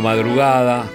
madrugada, 0.00 0.86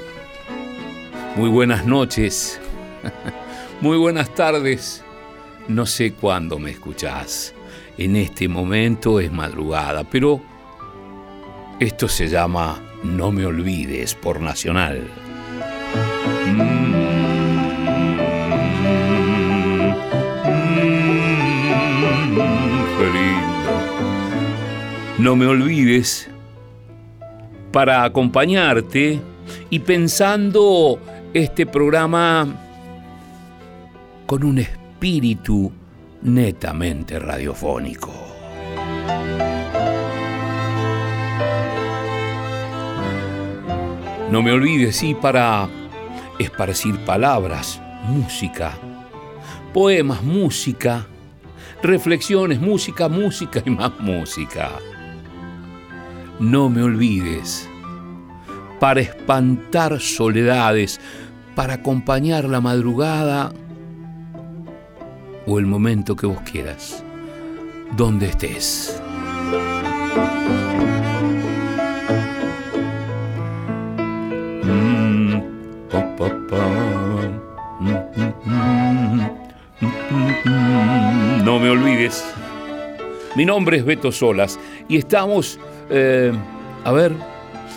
muy 1.35 1.49
buenas 1.49 1.85
noches, 1.85 2.59
muy 3.81 3.97
buenas 3.97 4.33
tardes. 4.33 5.03
No 5.67 5.85
sé 5.85 6.13
cuándo 6.13 6.59
me 6.59 6.71
escuchás. 6.71 7.53
En 7.97 8.15
este 8.15 8.47
momento 8.47 9.19
es 9.19 9.31
madrugada, 9.31 10.03
pero 10.03 10.41
esto 11.79 12.07
se 12.07 12.27
llama 12.27 12.81
No 13.03 13.31
me 13.31 13.45
olvides 13.45 14.15
por 14.15 14.41
Nacional. 14.41 15.07
Mm. 16.47 16.93
No 25.23 25.37
me 25.37 25.45
olvides 25.45 26.29
para 27.73 28.03
acompañarte 28.03 29.19
y 29.71 29.79
pensando 29.79 30.99
este 31.33 31.65
programa 31.65 32.47
con 34.27 34.43
un 34.43 34.59
espíritu 34.59 35.71
netamente 36.21 37.17
radiofónico. 37.17 38.13
No 44.29 44.41
me 44.43 44.51
olvides, 44.51 44.95
sí, 44.95 45.15
para 45.15 45.67
esparcir 46.37 46.99
palabras, 46.99 47.81
música, 48.07 48.73
poemas, 49.73 50.21
música, 50.21 51.07
reflexiones, 51.81 52.61
música, 52.61 53.09
música 53.09 53.63
y 53.65 53.71
más 53.71 53.99
música 53.99 54.69
no 56.43 56.69
me 56.69 56.83
olvides, 56.83 57.69
para 58.81 58.99
espantar 58.99 60.01
soledades, 60.01 60.99
para 61.55 61.75
acompañar 61.75 62.43
la 62.49 62.59
madrugada 62.59 63.53
o 65.47 65.57
el 65.57 65.65
momento 65.65 66.17
que 66.17 66.25
vos 66.25 66.41
quieras, 66.41 67.01
donde 67.95 68.25
estés. 68.27 69.01
No 81.45 81.59
me 81.59 81.69
olvides. 81.69 82.25
Mi 83.35 83.45
nombre 83.45 83.77
es 83.77 83.85
Beto 83.85 84.11
Solas 84.11 84.59
y 84.89 84.97
estamos 84.97 85.57
eh, 85.95 86.33
a 86.83 86.91
ver, 86.91 87.13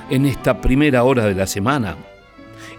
en 0.09 0.25
esta 0.25 0.63
primera 0.63 1.05
hora 1.05 1.27
de 1.27 1.35
la 1.35 1.47
semana, 1.47 1.97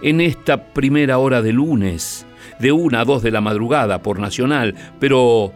en 0.02 0.20
esta 0.20 0.72
primera 0.72 1.18
hora 1.18 1.42
de 1.42 1.52
lunes, 1.52 2.26
de 2.58 2.72
una 2.72 3.02
a 3.02 3.04
dos 3.04 3.22
de 3.22 3.30
la 3.30 3.40
madrugada 3.40 4.02
por 4.02 4.18
Nacional, 4.18 4.74
pero, 4.98 5.52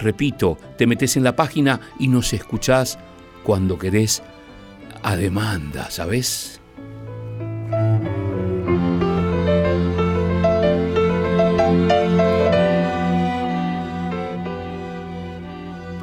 repito, 0.00 0.58
te 0.76 0.88
metes 0.88 1.16
en 1.16 1.22
la 1.22 1.36
página 1.36 1.80
y 2.00 2.08
nos 2.08 2.32
escuchás 2.32 2.98
cuando 3.44 3.78
querés 3.78 4.20
a 5.04 5.14
demanda, 5.14 5.90
¿sabes? 5.90 6.60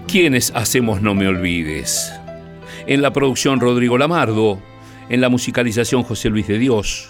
¿Quiénes 0.08 0.54
hacemos 0.56 1.02
No 1.02 1.14
Me 1.14 1.28
Olvides? 1.28 2.14
En 2.88 3.02
la 3.02 3.12
producción 3.12 3.60
Rodrigo 3.60 3.98
Lamardo, 3.98 4.60
en 5.10 5.20
la 5.20 5.30
musicalización 5.30 6.04
José 6.04 6.30
Luis 6.30 6.48
de 6.48 6.60
Dios, 6.60 7.10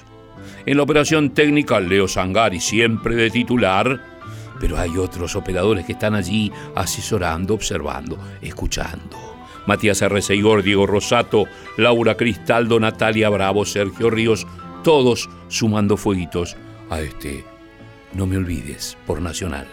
en 0.66 0.78
la 0.78 0.84
operación 0.84 1.32
técnica 1.32 1.82
Leo 1.82 2.08
Sangari, 2.08 2.62
siempre 2.62 3.16
de 3.16 3.30
titular, 3.30 4.02
pero 4.60 4.78
hay 4.78 4.98
otros 4.98 5.36
operadores 5.36 5.86
que 5.86 5.92
están 5.92 6.16
allí 6.16 6.50
asesorando, 6.76 7.54
observando, 7.54 8.18
escuchando. 8.42 9.36
Matías 9.68 10.02
R. 10.02 10.22
Seigor, 10.22 10.64
Diego 10.64 10.86
Rosato, 10.88 11.46
Laura 11.76 12.16
Cristaldo, 12.16 12.80
Natalia 12.80 13.30
Bravo, 13.30 13.66
Sergio 13.66 14.10
Ríos, 14.10 14.48
todos 14.84 15.30
sumando 15.50 15.98
fueguitos 15.98 16.56
a 16.90 17.02
este 17.02 17.44
No 18.14 18.26
me 18.28 18.38
olvides 18.38 18.98
por 19.06 19.22
Nacional. 19.22 19.68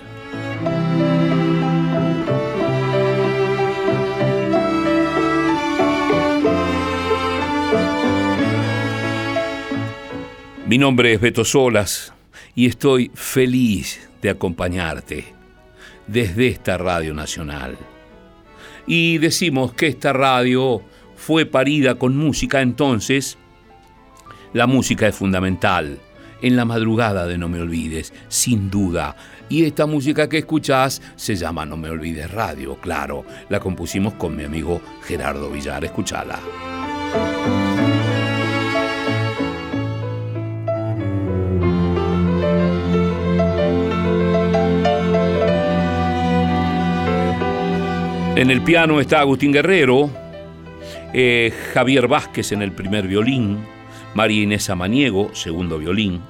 Mi 10.73 10.79
nombre 10.79 11.13
es 11.13 11.21
Beto 11.21 11.45
Solas 11.45 12.15
y 12.55 12.65
estoy 12.65 13.11
feliz 13.13 14.09
de 14.23 14.31
acompañarte 14.31 15.27
desde 16.07 16.49
esta 16.49 16.79
Radio 16.79 17.13
Nacional. 17.13 17.77
Y 18.87 19.19
decimos 19.19 19.75
que 19.75 19.89
esta 19.89 20.15
radio 20.15 20.81
fue 21.15 21.45
parida 21.45 21.97
con 21.97 22.17
música, 22.17 22.63
entonces 22.63 23.37
la 24.55 24.67
música 24.67 25.07
es 25.07 25.15
fundamental. 25.15 25.99
En 26.41 26.57
la 26.57 26.65
madrugada 26.65 27.27
de 27.27 27.37
No 27.37 27.51
Me 27.51 27.61
Olvides, 27.61 28.15
sin 28.29 28.71
duda. 28.71 29.15
Y 29.51 29.67
esta 29.67 29.85
música 29.85 30.27
que 30.31 30.39
escuchás 30.39 31.03
se 31.17 31.37
llama 31.37 31.67
No 31.67 31.77
Me 31.77 31.91
Olvides 31.91 32.31
Radio, 32.31 32.79
claro. 32.81 33.27
La 33.51 33.61
compusimos 33.61 34.15
con 34.15 34.35
mi 34.35 34.45
amigo 34.45 34.81
Gerardo 35.03 35.51
Villar. 35.51 35.85
Escúchala. 35.85 36.41
En 48.35 48.51
el 48.51 48.63
piano 48.63 48.99
está 48.99 49.21
Agustín 49.21 49.53
Guerrero, 49.53 50.11
eh, 51.13 51.53
Javier 51.75 52.09
Vázquez 52.09 52.53
en 52.53 52.63
el 52.63 52.73
primer 52.73 53.07
violín, 53.07 53.59
María 54.15 54.43
Inés 54.43 54.71
Amaniego, 54.71 55.35
segundo 55.35 55.79
violín, 55.79 56.23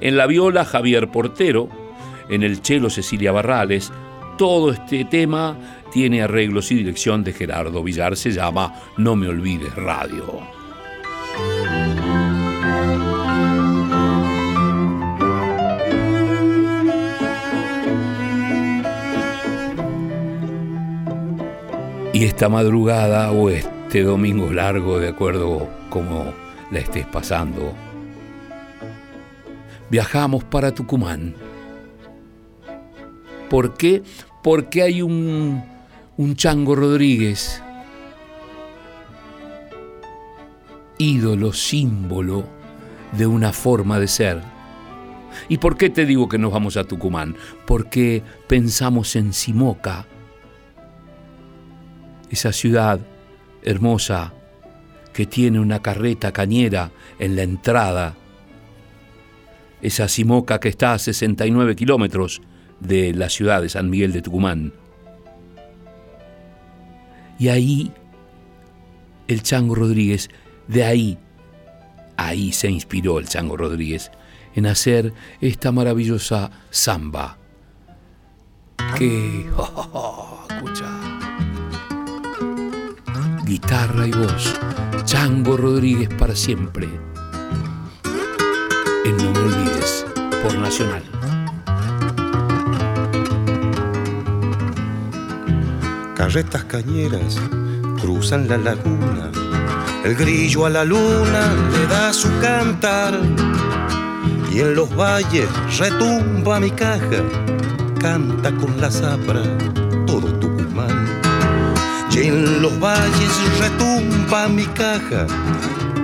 en 0.00 0.16
la 0.16 0.26
viola 0.26 0.64
Javier 0.64 1.08
Portero, 1.08 1.68
en 2.30 2.44
el 2.44 2.64
cello 2.64 2.88
Cecilia 2.90 3.32
Barrales. 3.32 3.92
Todo 4.38 4.70
este 4.70 5.04
tema 5.04 5.58
tiene 5.92 6.22
arreglos 6.22 6.70
y 6.70 6.76
dirección 6.76 7.24
de 7.24 7.32
Gerardo 7.32 7.82
Villar, 7.82 8.16
se 8.16 8.30
llama 8.30 8.74
No 8.96 9.16
me 9.16 9.26
olvides 9.26 9.74
radio. 9.74 10.57
Y 22.18 22.24
esta 22.24 22.48
madrugada 22.48 23.30
o 23.30 23.48
este 23.48 24.02
domingo 24.02 24.52
largo, 24.52 24.98
de 24.98 25.10
acuerdo 25.10 25.68
como 25.88 26.34
la 26.72 26.80
estés 26.80 27.06
pasando, 27.06 27.74
viajamos 29.88 30.42
para 30.42 30.74
Tucumán. 30.74 31.36
¿Por 33.48 33.74
qué? 33.76 34.02
Porque 34.42 34.82
hay 34.82 35.00
un, 35.00 35.62
un 36.16 36.34
Chango 36.34 36.74
Rodríguez, 36.74 37.62
ídolo, 40.98 41.52
símbolo 41.52 42.42
de 43.12 43.28
una 43.28 43.52
forma 43.52 44.00
de 44.00 44.08
ser. 44.08 44.42
¿Y 45.48 45.58
por 45.58 45.76
qué 45.76 45.88
te 45.88 46.04
digo 46.04 46.28
que 46.28 46.38
nos 46.38 46.50
vamos 46.50 46.76
a 46.76 46.82
Tucumán? 46.82 47.36
Porque 47.64 48.24
pensamos 48.48 49.14
en 49.14 49.32
Simoca, 49.32 50.08
esa 52.30 52.52
ciudad 52.52 53.00
hermosa 53.62 54.32
que 55.12 55.26
tiene 55.26 55.60
una 55.60 55.80
carreta 55.82 56.32
cañera 56.32 56.90
en 57.18 57.36
la 57.36 57.42
entrada, 57.42 58.14
esa 59.82 60.08
Simoca 60.08 60.60
que 60.60 60.68
está 60.68 60.92
a 60.92 60.98
69 60.98 61.76
kilómetros 61.76 62.40
de 62.80 63.12
la 63.14 63.28
ciudad 63.28 63.62
de 63.62 63.68
San 63.68 63.90
Miguel 63.90 64.12
de 64.12 64.22
Tucumán. 64.22 64.72
Y 67.38 67.48
ahí 67.48 67.92
el 69.28 69.42
Chango 69.42 69.74
Rodríguez, 69.74 70.28
de 70.66 70.84
ahí, 70.84 71.18
ahí 72.16 72.52
se 72.52 72.70
inspiró 72.70 73.18
el 73.18 73.28
Chango 73.28 73.56
Rodríguez 73.56 74.10
en 74.54 74.66
hacer 74.66 75.12
esta 75.40 75.70
maravillosa 75.70 76.50
samba. 76.70 77.38
Que, 78.96 79.46
escucha, 80.50 81.17
guitarra 83.48 84.06
y 84.06 84.10
voz, 84.10 84.54
Chango 85.04 85.56
Rodríguez 85.56 86.10
para 86.18 86.36
siempre. 86.36 86.86
En 89.06 89.16
No 89.16 89.32
Me 89.32 89.38
Olvides, 89.38 90.04
por 90.42 90.54
Nacional. 90.58 91.02
Carretas 96.14 96.64
cañeras 96.64 97.40
cruzan 98.02 98.48
la 98.48 98.58
laguna, 98.58 99.30
El 100.04 100.14
grillo 100.14 100.66
a 100.66 100.70
la 100.70 100.84
luna 100.84 101.54
le 101.72 101.86
da 101.86 102.12
su 102.12 102.28
cantar 102.40 103.18
y 104.52 104.60
en 104.60 104.74
los 104.74 104.94
valles 104.94 105.48
retumba 105.78 106.60
mi 106.60 106.70
caja, 106.70 107.22
canta 107.98 108.52
con 108.52 108.78
la 108.78 108.90
zapra. 108.90 109.42
En 112.20 112.60
los 112.60 112.80
valles 112.80 113.60
retumba 113.60 114.48
mi 114.48 114.64
caja, 114.66 115.24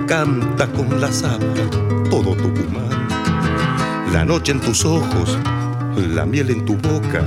canta 0.07 0.65
con 0.67 1.01
la 1.01 1.11
zapra 1.11 1.69
todo 2.09 2.33
Tucumán. 2.37 3.09
La 4.13 4.23
noche 4.23 4.53
en 4.53 4.61
tus 4.61 4.85
ojos, 4.85 5.37
la 5.97 6.25
miel 6.25 6.51
en 6.51 6.63
tu 6.63 6.77
boca, 6.77 7.25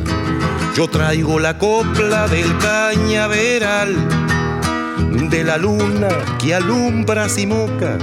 yo 0.74 0.88
traigo 0.88 1.38
la 1.38 1.58
copla 1.58 2.28
del 2.28 2.56
cañaveral, 2.56 3.94
de 5.28 5.44
la 5.44 5.58
luna 5.58 6.08
que 6.38 6.54
alumbra 6.54 7.26
moca 7.46 7.98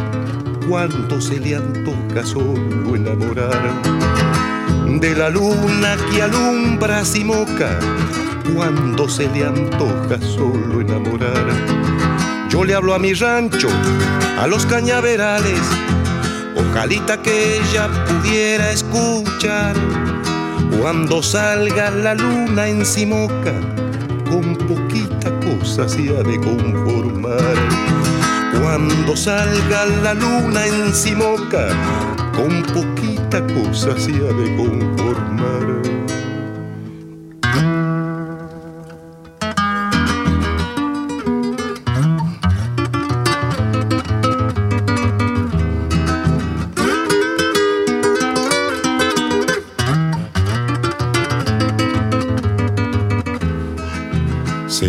cuánto 0.69 1.19
se 1.19 1.39
le 1.39 1.55
antoja 1.55 2.23
solo 2.23 2.95
enamorar. 2.95 3.73
De 4.99 5.15
la 5.15 5.31
luna 5.31 5.97
que 6.11 6.21
alumbra 6.21 7.01
moca 7.23 7.79
cuando 8.53 9.07
se 9.09 9.29
le 9.29 9.45
antoja 9.45 10.19
solo 10.21 10.81
enamorar. 10.81 11.45
Yo 12.49 12.63
le 12.63 12.75
hablo 12.75 12.93
a 12.93 12.99
mi 12.99 13.13
rancho, 13.13 13.67
a 14.39 14.47
los 14.47 14.65
cañaverales, 14.65 15.61
ojalita 16.55 17.21
que 17.21 17.57
ella 17.57 17.89
pudiera 18.05 18.71
escuchar 18.71 19.75
cuando 20.79 21.23
salga 21.23 21.89
la 21.89 22.13
luna 22.13 22.67
en 22.67 22.85
Simoca, 22.85 23.53
con 24.29 24.55
poquita 24.55 25.31
cosa 25.39 25.87
se 25.87 26.09
ha 26.09 26.23
de 26.23 26.39
conformar. 26.39 27.55
Cuando 28.61 29.15
salga 29.15 29.85
la 30.03 30.13
luna 30.13 30.65
en 30.65 30.93
Simoca, 30.93 31.67
con 32.35 32.63
poquita 32.63 33.41
cosa 33.47 33.97
se 33.99 34.11
ha 34.11 34.33
de 34.33 34.55
conformar. 34.55 35.94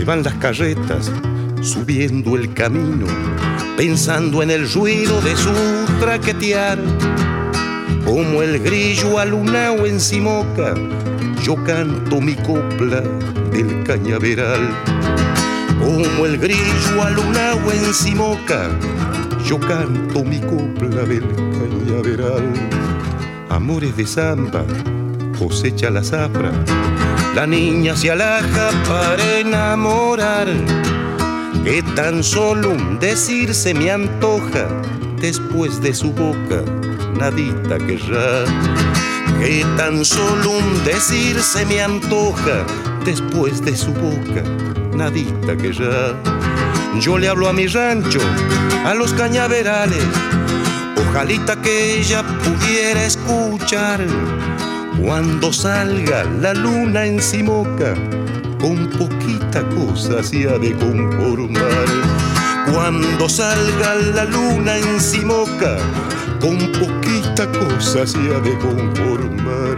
Van 0.06 0.22
las 0.22 0.34
carretas 0.34 1.10
subiendo 1.60 2.36
el 2.36 2.54
camino, 2.54 3.06
pensando 3.76 4.40
en 4.40 4.52
el 4.52 4.72
ruido 4.72 5.20
de 5.20 5.36
su 5.36 5.50
traquetear. 5.98 6.78
Como 8.04 8.40
el 8.40 8.60
grillo 8.60 9.18
alunao 9.18 9.84
en 9.84 10.00
Simoca, 10.00 10.74
yo 11.42 11.56
canto 11.64 12.20
mi 12.20 12.34
copla 12.34 13.02
del 13.50 13.82
cañaveral. 13.82 14.70
Como 15.80 16.24
el 16.24 16.38
grillo 16.38 17.02
alunao 17.02 17.72
en 17.72 17.92
Simoca, 17.92 18.68
yo 19.44 19.58
canto 19.58 20.22
mi 20.22 20.38
copla 20.38 21.02
del 21.02 21.26
cañaveral. 21.26 22.44
Amores 23.50 23.96
de 23.96 24.06
samba, 24.06 24.64
cosecha 25.36 25.90
la 25.90 26.04
zafra 26.04 26.52
la 27.34 27.46
niña 27.46 27.96
se 27.96 28.11
alaja 28.11 28.70
para 28.88 29.38
enamorar, 29.38 30.49
que 31.64 31.82
tan 31.94 32.23
solo 32.23 32.70
un 32.70 32.99
decir 32.99 33.55
se 33.55 33.75
me 33.75 33.90
antoja, 33.90 34.69
después 35.20 35.81
de 35.81 35.94
su 35.94 36.12
boca 36.12 36.62
nadita 37.19 37.78
querrá. 37.78 38.44
Que 39.40 39.67
tan 39.76 40.05
solo 40.05 40.52
un 40.52 40.84
decir 40.84 41.40
se 41.43 41.67
me 41.67 41.82
antoja, 41.82 42.64
después 43.05 43.62
de 43.64 43.76
su 43.76 43.93
boca 43.93 44.43
nadita 44.94 45.56
querrá. 45.56 46.14
Yo 47.00 47.19
le 47.19 47.28
hablo 47.28 47.49
a 47.49 47.52
mi 47.52 47.67
rancho, 47.67 48.20
a 48.84 48.94
los 48.94 49.12
cañaverales, 49.12 50.05
ojalita 50.96 51.61
que 51.61 51.99
ella 51.99 52.23
pudiera 52.23 53.05
escuchar 53.05 54.00
cuando 55.00 55.52
salga 55.52 56.25
la 56.25 56.54
luna 56.54 57.04
en 57.04 57.20
Simoca, 57.20 57.94
con 58.58 58.88
poquita 58.90 59.69
cosa 59.69 60.22
se 60.22 60.48
ha 60.48 60.58
de 60.58 60.75
conformar. 60.76 61.87
Cuando 62.72 63.28
salga 63.28 63.94
la 64.14 64.25
luna 64.25 64.76
en 64.78 65.00
Simoca, 65.00 65.76
con 66.40 66.58
poquita 66.72 67.50
cosa 67.52 68.06
se 68.06 68.19
ha 68.19 68.40
de 68.40 68.58
conformar. 68.58 69.76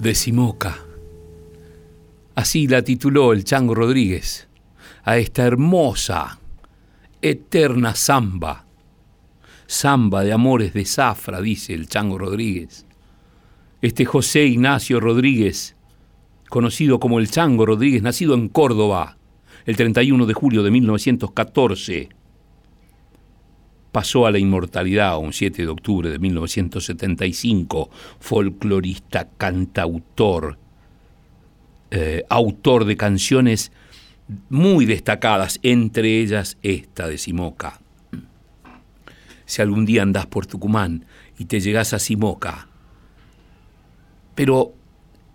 De 0.00 0.14
Simoca. 0.14 0.76
Así 2.34 2.66
la 2.66 2.82
tituló 2.82 3.32
el 3.32 3.44
Chango 3.44 3.74
Rodríguez 3.74 4.48
a 5.04 5.16
esta 5.18 5.44
hermosa, 5.44 6.40
eterna 7.22 7.94
samba. 7.94 8.64
Samba 9.66 10.24
de 10.24 10.32
amores 10.32 10.74
de 10.74 10.84
zafra, 10.84 11.40
dice 11.40 11.72
el 11.72 11.88
Chango 11.88 12.18
Rodríguez 12.18 12.84
este 13.86 14.06
José 14.06 14.46
Ignacio 14.46 14.98
Rodríguez, 14.98 15.76
conocido 16.48 16.98
como 16.98 17.18
el 17.18 17.30
Chango 17.30 17.66
Rodríguez, 17.66 18.02
nacido 18.02 18.32
en 18.32 18.48
Córdoba 18.48 19.18
el 19.66 19.76
31 19.76 20.24
de 20.24 20.32
julio 20.32 20.62
de 20.62 20.70
1914, 20.70 22.08
pasó 23.92 24.26
a 24.26 24.30
la 24.30 24.38
inmortalidad 24.38 25.18
un 25.18 25.34
7 25.34 25.60
de 25.60 25.68
octubre 25.68 26.08
de 26.08 26.18
1975, 26.18 27.90
folclorista, 28.20 29.28
cantautor, 29.36 30.56
eh, 31.90 32.24
autor 32.30 32.86
de 32.86 32.96
canciones 32.96 33.70
muy 34.48 34.86
destacadas, 34.86 35.60
entre 35.62 36.20
ellas 36.22 36.56
esta 36.62 37.06
de 37.06 37.18
Simoca. 37.18 37.82
Si 39.44 39.60
algún 39.60 39.84
día 39.84 40.00
andás 40.00 40.24
por 40.24 40.46
Tucumán 40.46 41.04
y 41.36 41.44
te 41.44 41.60
llegás 41.60 41.92
a 41.92 41.98
Simoca, 41.98 42.68
pero 44.34 44.74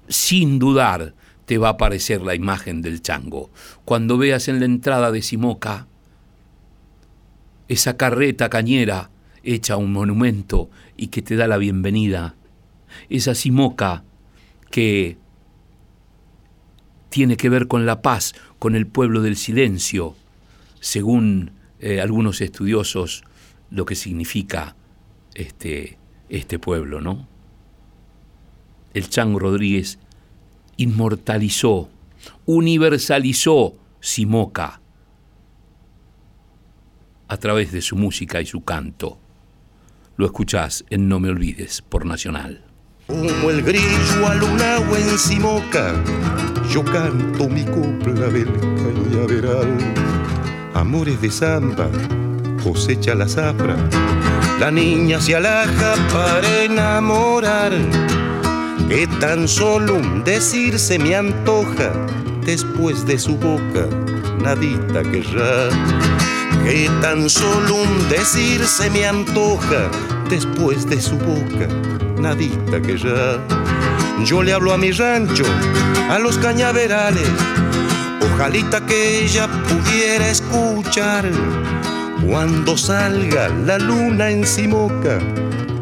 sin 0.07 0.59
dudar 0.59 1.13
te 1.45 1.57
va 1.57 1.69
a 1.69 1.71
aparecer 1.71 2.21
la 2.21 2.35
imagen 2.35 2.81
del 2.81 3.01
chango. 3.01 3.49
Cuando 3.85 4.17
veas 4.17 4.47
en 4.47 4.59
la 4.59 4.65
entrada 4.65 5.11
de 5.11 5.21
Simoca 5.21 5.87
esa 7.67 7.97
carreta 7.97 8.49
cañera 8.49 9.11
hecha 9.43 9.77
un 9.77 9.93
monumento 9.93 10.69
y 10.97 11.07
que 11.07 11.21
te 11.21 11.35
da 11.35 11.47
la 11.47 11.57
bienvenida, 11.57 12.35
esa 13.09 13.35
Simoca 13.35 14.03
que 14.71 15.17
tiene 17.09 17.37
que 17.37 17.49
ver 17.49 17.67
con 17.67 17.85
la 17.85 18.01
paz, 18.01 18.33
con 18.59 18.75
el 18.75 18.85
pueblo 18.85 19.21
del 19.21 19.35
silencio, 19.35 20.15
según 20.79 21.51
eh, 21.79 22.01
algunos 22.01 22.41
estudiosos, 22.41 23.23
lo 23.71 23.85
que 23.85 23.95
significa 23.95 24.75
este, 25.33 25.97
este 26.29 26.59
pueblo, 26.59 27.01
¿no? 27.01 27.27
El 28.93 29.09
Chango 29.09 29.39
Rodríguez 29.39 29.99
inmortalizó, 30.77 31.89
universalizó 32.45 33.75
Simoca 33.99 34.81
a 37.27 37.37
través 37.37 37.71
de 37.71 37.81
su 37.81 37.95
música 37.95 38.41
y 38.41 38.45
su 38.45 38.63
canto. 38.63 39.19
Lo 40.17 40.25
escuchás 40.25 40.83
en 40.89 41.07
No 41.07 41.19
Me 41.19 41.29
Olvides 41.29 41.81
por 41.81 42.05
Nacional. 42.05 42.63
Como 43.07 43.49
el 43.49 43.61
grillo 43.61 44.27
alunao 44.27 44.95
en 44.95 45.17
Simoca, 45.17 45.93
yo 46.71 46.83
canto 46.83 47.47
mi 47.47 47.63
copla 47.65 48.27
del 48.27 48.51
cañaveral. 48.51 49.77
Amores 50.73 51.21
de 51.21 51.31
samba, 51.31 51.89
cosecha 52.63 53.15
la 53.15 53.27
zafra, 53.27 53.75
la 54.59 54.71
niña 54.71 55.19
se 55.19 55.35
alaja 55.35 55.95
para 56.11 56.63
enamorar 56.63 57.71
que 58.89 59.05
tan 59.19 59.47
solo 59.47 59.93
un 59.93 60.23
decir 60.23 60.79
se 60.79 60.97
me 60.97 61.15
antoja 61.15 61.91
después 62.43 63.05
de 63.05 63.19
su 63.19 63.37
boca 63.37 63.87
nadita 64.41 65.03
querrá. 65.03 65.69
Que 66.63 66.89
tan 66.99 67.29
solo 67.29 67.75
un 67.75 68.09
decir 68.09 68.65
se 68.65 68.89
me 68.89 69.05
antoja 69.05 69.91
después 70.27 70.89
de 70.89 70.99
su 70.99 71.17
boca 71.19 71.67
nadita 72.19 72.81
querrá. 72.81 73.37
Yo 74.25 74.41
le 74.41 74.53
hablo 74.53 74.73
a 74.73 74.77
mi 74.79 74.91
rancho 74.91 75.45
a 76.09 76.17
los 76.17 76.39
cañaverales. 76.39 77.29
Ojalita 78.33 78.83
que 78.87 79.23
ella 79.23 79.47
pudiera 79.67 80.29
escuchar. 80.29 81.29
Cuando 82.25 82.75
salga 82.75 83.49
la 83.49 83.77
luna 83.77 84.31
en 84.31 84.45
Simoca 84.47 85.19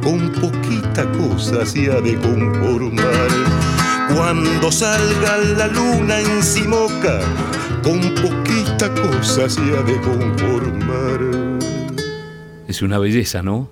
con 0.01 0.32
poquita 0.32 1.10
cosa 1.12 1.66
se 1.66 1.92
ha 1.92 2.01
de 2.01 2.16
conformar. 2.18 3.30
Cuando 4.16 4.72
salga 4.72 5.38
la 5.58 5.68
luna 5.68 6.20
en 6.20 6.44
Simoca, 6.44 7.20
con 7.84 8.00
poquita 8.16 8.94
cosa 8.94 9.50
se 9.50 9.62
ha 9.62 9.84
de 9.84 10.00
conformar. 10.01 11.20
Es 12.68 12.82
una 12.82 13.00
belleza, 13.00 13.42
¿no? 13.44 13.70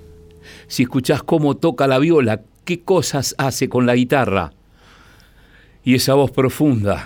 Si 0.67 0.83
escuchás 0.83 1.23
cómo 1.23 1.55
toca 1.55 1.87
la 1.87 1.99
viola, 1.99 2.41
qué 2.63 2.81
cosas 2.81 3.35
hace 3.37 3.69
con 3.69 3.85
la 3.85 3.95
guitarra. 3.95 4.53
Y 5.83 5.95
esa 5.95 6.15
voz 6.15 6.31
profunda 6.31 7.05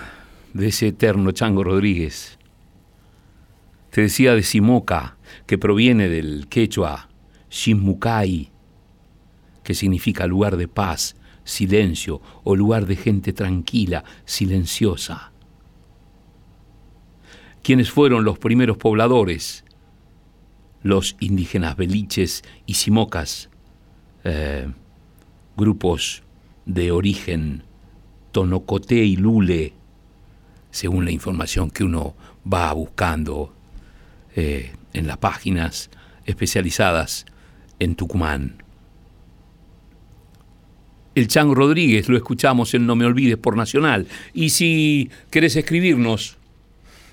de 0.54 0.68
ese 0.68 0.88
eterno 0.88 1.32
Chango 1.32 1.64
Rodríguez. 1.64 2.38
Te 3.90 4.02
decía 4.02 4.34
de 4.34 4.42
Simoca, 4.42 5.16
que 5.46 5.58
proviene 5.58 6.08
del 6.08 6.46
quechua 6.48 7.08
Shimukai, 7.50 8.50
que 9.62 9.74
significa 9.74 10.26
lugar 10.26 10.56
de 10.56 10.68
paz, 10.68 11.16
silencio 11.44 12.20
o 12.44 12.56
lugar 12.56 12.86
de 12.86 12.96
gente 12.96 13.32
tranquila, 13.32 14.04
silenciosa. 14.24 15.32
¿Quiénes 17.62 17.90
fueron 17.90 18.24
los 18.24 18.38
primeros 18.38 18.76
pobladores? 18.78 19.64
Los 20.82 21.16
indígenas 21.20 21.76
beliches 21.76 22.42
y 22.66 22.74
simocas, 22.74 23.50
eh, 24.24 24.66
grupos 25.56 26.22
de 26.64 26.90
origen 26.90 27.64
tonocoté 28.32 29.04
y 29.04 29.16
lule, 29.16 29.74
según 30.70 31.04
la 31.04 31.10
información 31.10 31.70
que 31.70 31.84
uno 31.84 32.14
va 32.50 32.72
buscando 32.72 33.52
eh, 34.36 34.72
en 34.92 35.06
las 35.06 35.18
páginas 35.18 35.90
especializadas 36.24 37.26
en 37.78 37.94
Tucumán. 37.96 38.62
El 41.14 41.28
Chan 41.28 41.54
Rodríguez 41.54 42.08
lo 42.08 42.16
escuchamos 42.16 42.74
en 42.74 42.86
No 42.86 42.96
Me 42.96 43.04
Olvides 43.04 43.36
por 43.36 43.56
Nacional. 43.56 44.06
Y 44.32 44.50
si 44.50 45.10
querés 45.30 45.56
escribirnos, 45.56 46.38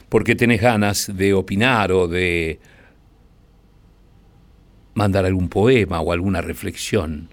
porque 0.09 0.35
tenés 0.35 0.61
ganas 0.61 1.11
de 1.13 1.33
opinar 1.33 1.91
o 1.91 2.07
de 2.07 2.59
mandar 4.93 5.25
algún 5.25 5.49
poema 5.49 5.99
o 6.01 6.11
alguna 6.11 6.41
reflexión, 6.41 7.29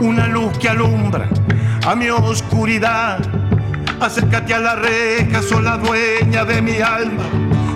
una 0.00 0.26
luz 0.26 0.56
que 0.58 0.68
alumbra 0.68 1.28
a 1.86 1.94
mi 1.94 2.08
oscuridad. 2.10 3.20
Acércate 4.00 4.52
a 4.52 4.58
la 4.58 4.74
reja, 4.76 5.40
sos 5.40 5.62
la 5.62 5.78
dueña 5.78 6.44
de 6.44 6.60
mi 6.60 6.78
alma, 6.80 7.22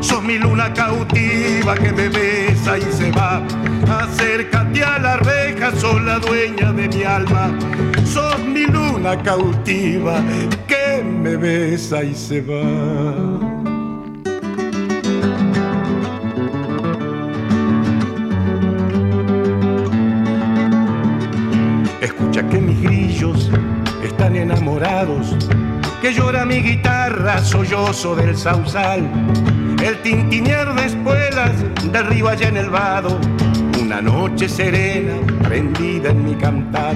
sos 0.01 0.23
mi 0.23 0.39
luna 0.39 0.73
cautiva 0.73 1.75
que 1.75 1.93
me 1.93 2.09
besa 2.09 2.79
y 2.79 2.83
se 2.83 3.11
va. 3.13 3.43
Acércate 4.03 4.83
a 4.83 4.99
la 4.99 5.17
reja, 5.19 5.71
sos 5.77 6.01
la 6.03 6.19
dueña 6.19 6.73
de 6.73 6.89
mi 6.89 7.03
alma, 7.05 7.51
sos 8.05 8.39
mi 8.41 8.67
luna 8.67 9.23
cautiva 9.23 10.23
que 10.67 11.03
me 11.03 11.37
besa 11.37 12.03
y 12.03 12.15
se 12.15 12.41
va. 12.41 13.61
Escucha 22.01 22.49
que 22.49 22.59
mis 22.59 22.81
grillos 22.83 23.51
están 24.03 24.37
enamorados, 24.37 25.37
que 26.01 26.13
llora 26.13 26.45
mi 26.45 26.63
guitarra 26.63 27.43
sollozo 27.43 28.15
del 28.15 28.37
sausal, 28.37 29.09
el 29.83 29.97
tintinear 30.03 30.75
de 30.75 30.87
espuelas 30.87 31.53
derriba 31.93 32.35
ya 32.35 32.49
en 32.49 32.57
el 32.57 32.71
vado, 32.71 33.19
una 33.81 34.03
noche 34.03 34.49
serena 34.49 35.15
prendida 35.43 36.11
en 36.11 36.25
mi 36.25 36.35
cantar. 36.35 36.95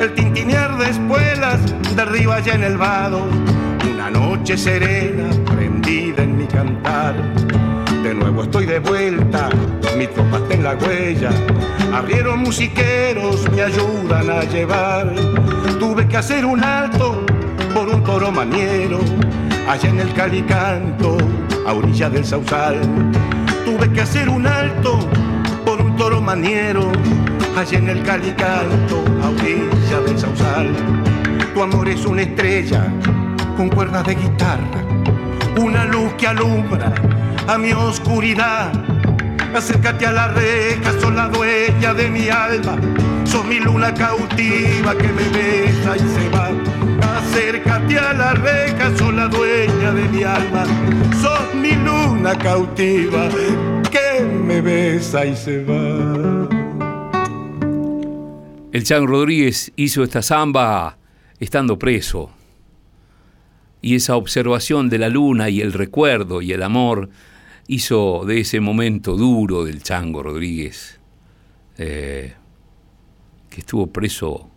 El 0.00 0.14
tintinear 0.14 0.78
de 0.78 0.90
espuelas 0.90 1.60
derriba 1.96 2.40
ya 2.40 2.54
en 2.54 2.64
el 2.64 2.78
vado, 2.78 3.26
una 3.92 4.10
noche 4.10 4.56
serena 4.56 5.28
prendida 5.46 6.22
en 6.22 6.36
mi 6.36 6.46
cantar. 6.46 7.14
De 8.02 8.14
nuevo 8.14 8.44
estoy 8.44 8.66
de 8.66 8.78
vuelta, 8.78 9.50
mi 9.98 10.06
tropa 10.06 10.38
está 10.38 10.54
en 10.54 10.62
la 10.62 10.74
huella, 10.74 11.30
abrieron 11.92 12.40
musiqueros, 12.40 13.50
me 13.50 13.62
ayudan 13.62 14.30
a 14.30 14.44
llevar. 14.44 15.12
Tuve 15.78 16.06
que 16.08 16.16
hacer 16.16 16.44
un 16.44 16.64
alto 16.64 17.26
por 17.74 17.88
un 17.88 18.02
toro 18.02 18.30
maniero, 18.30 19.00
allá 19.68 19.88
en 19.88 20.00
el 20.00 20.12
calicanto, 20.14 21.18
a 21.66 21.72
orilla 21.72 22.08
del 22.10 22.24
sausal. 22.24 22.80
Tuve 23.64 23.90
que 23.92 24.00
hacer 24.00 24.28
un 24.28 24.46
alto 24.46 24.98
por 25.64 25.80
un 25.80 25.96
toro 25.96 26.20
maniero, 26.20 26.90
allá 27.56 27.78
en 27.78 27.88
el 27.88 28.02
calicanto, 28.02 29.04
a 29.22 29.28
orilla 29.30 30.00
del 30.06 30.18
sausal. 30.18 30.68
Tu 31.54 31.62
amor 31.62 31.88
es 31.88 32.04
una 32.06 32.22
estrella 32.22 32.92
con 33.56 33.68
cuerdas 33.68 34.06
de 34.06 34.14
guitarra, 34.14 34.84
una 35.58 35.84
luz 35.84 36.12
que 36.14 36.26
alumbra 36.26 36.92
a 37.46 37.58
mi 37.58 37.72
oscuridad. 37.72 38.72
Acércate 39.54 40.06
a 40.06 40.12
la 40.12 40.28
reja, 40.28 40.92
sos 41.00 41.12
la 41.12 41.28
dueña 41.28 41.92
de 41.92 42.08
mi 42.08 42.28
alma, 42.28 42.76
sos 43.24 43.44
mi 43.44 43.58
luna 43.58 43.92
cautiva 43.92 44.96
que 44.96 45.08
me 45.08 45.28
besa 45.28 45.96
y 45.96 45.98
se 45.98 46.28
va. 46.30 46.69
Acércate 47.30 47.96
a 47.96 48.12
la 48.12 48.34
reja, 48.34 48.96
sos 48.98 49.14
la 49.14 49.28
dueña 49.28 49.92
de 49.92 50.08
mi 50.08 50.24
alma, 50.24 50.64
sos 51.22 51.54
mi 51.54 51.70
luna 51.76 52.36
cautiva 52.36 53.28
que 53.88 54.24
me 54.24 54.60
besa 54.60 55.24
y 55.24 55.36
se 55.36 55.62
va. 55.62 56.48
El 58.72 58.82
Chan 58.82 59.06
Rodríguez 59.06 59.70
hizo 59.76 60.02
esta 60.02 60.22
samba 60.22 60.98
estando 61.38 61.78
preso. 61.78 62.32
y 63.80 63.94
esa 63.94 64.16
observación 64.16 64.90
de 64.90 64.98
la 64.98 65.08
luna 65.08 65.50
y 65.50 65.60
el 65.60 65.72
recuerdo 65.72 66.42
y 66.42 66.52
el 66.52 66.64
amor 66.64 67.10
hizo 67.68 68.24
de 68.26 68.40
ese 68.40 68.58
momento 68.58 69.16
duro 69.16 69.64
del 69.64 69.84
Chango 69.84 70.24
Rodríguez, 70.24 70.98
eh, 71.78 72.34
que 73.48 73.60
estuvo 73.60 73.86
preso 73.86 74.49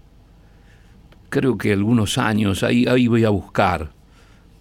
creo 1.33 1.57
que 1.57 1.73
algunos 1.73 2.19
años, 2.19 2.61
ahí, 2.61 2.85
ahí 2.85 3.07
voy 3.07 3.25
a 3.25 3.31
buscar 3.31 3.91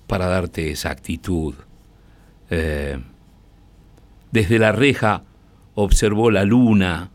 para 0.06 0.26
darte 0.26 0.70
esa 0.70 0.90
actitud. 0.90 1.54
Eh, 2.48 2.98
desde 4.30 4.58
la 4.58 4.72
reja 4.72 5.22
observó 5.74 6.30
la 6.30 6.44
luna, 6.44 7.10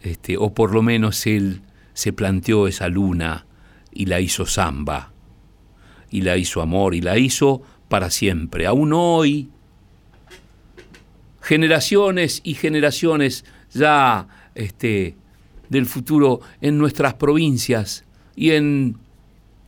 este, 0.00 0.36
o 0.36 0.54
por 0.54 0.72
lo 0.72 0.80
menos 0.80 1.26
él 1.26 1.62
se 1.92 2.12
planteó 2.12 2.68
esa 2.68 2.88
luna 2.88 3.46
y 3.90 4.06
la 4.06 4.20
hizo 4.20 4.46
samba, 4.46 5.12
y 6.08 6.20
la 6.20 6.36
hizo 6.36 6.62
amor, 6.62 6.94
y 6.94 7.00
la 7.00 7.18
hizo 7.18 7.62
para 7.88 8.10
siempre. 8.10 8.68
Aún 8.68 8.92
hoy, 8.92 9.50
generaciones 11.40 12.40
y 12.44 12.54
generaciones 12.54 13.44
ya 13.74 14.28
este, 14.54 15.16
del 15.68 15.86
futuro 15.86 16.40
en 16.60 16.78
nuestras 16.78 17.14
provincias 17.14 18.04
y 18.34 18.50
en 18.50 18.96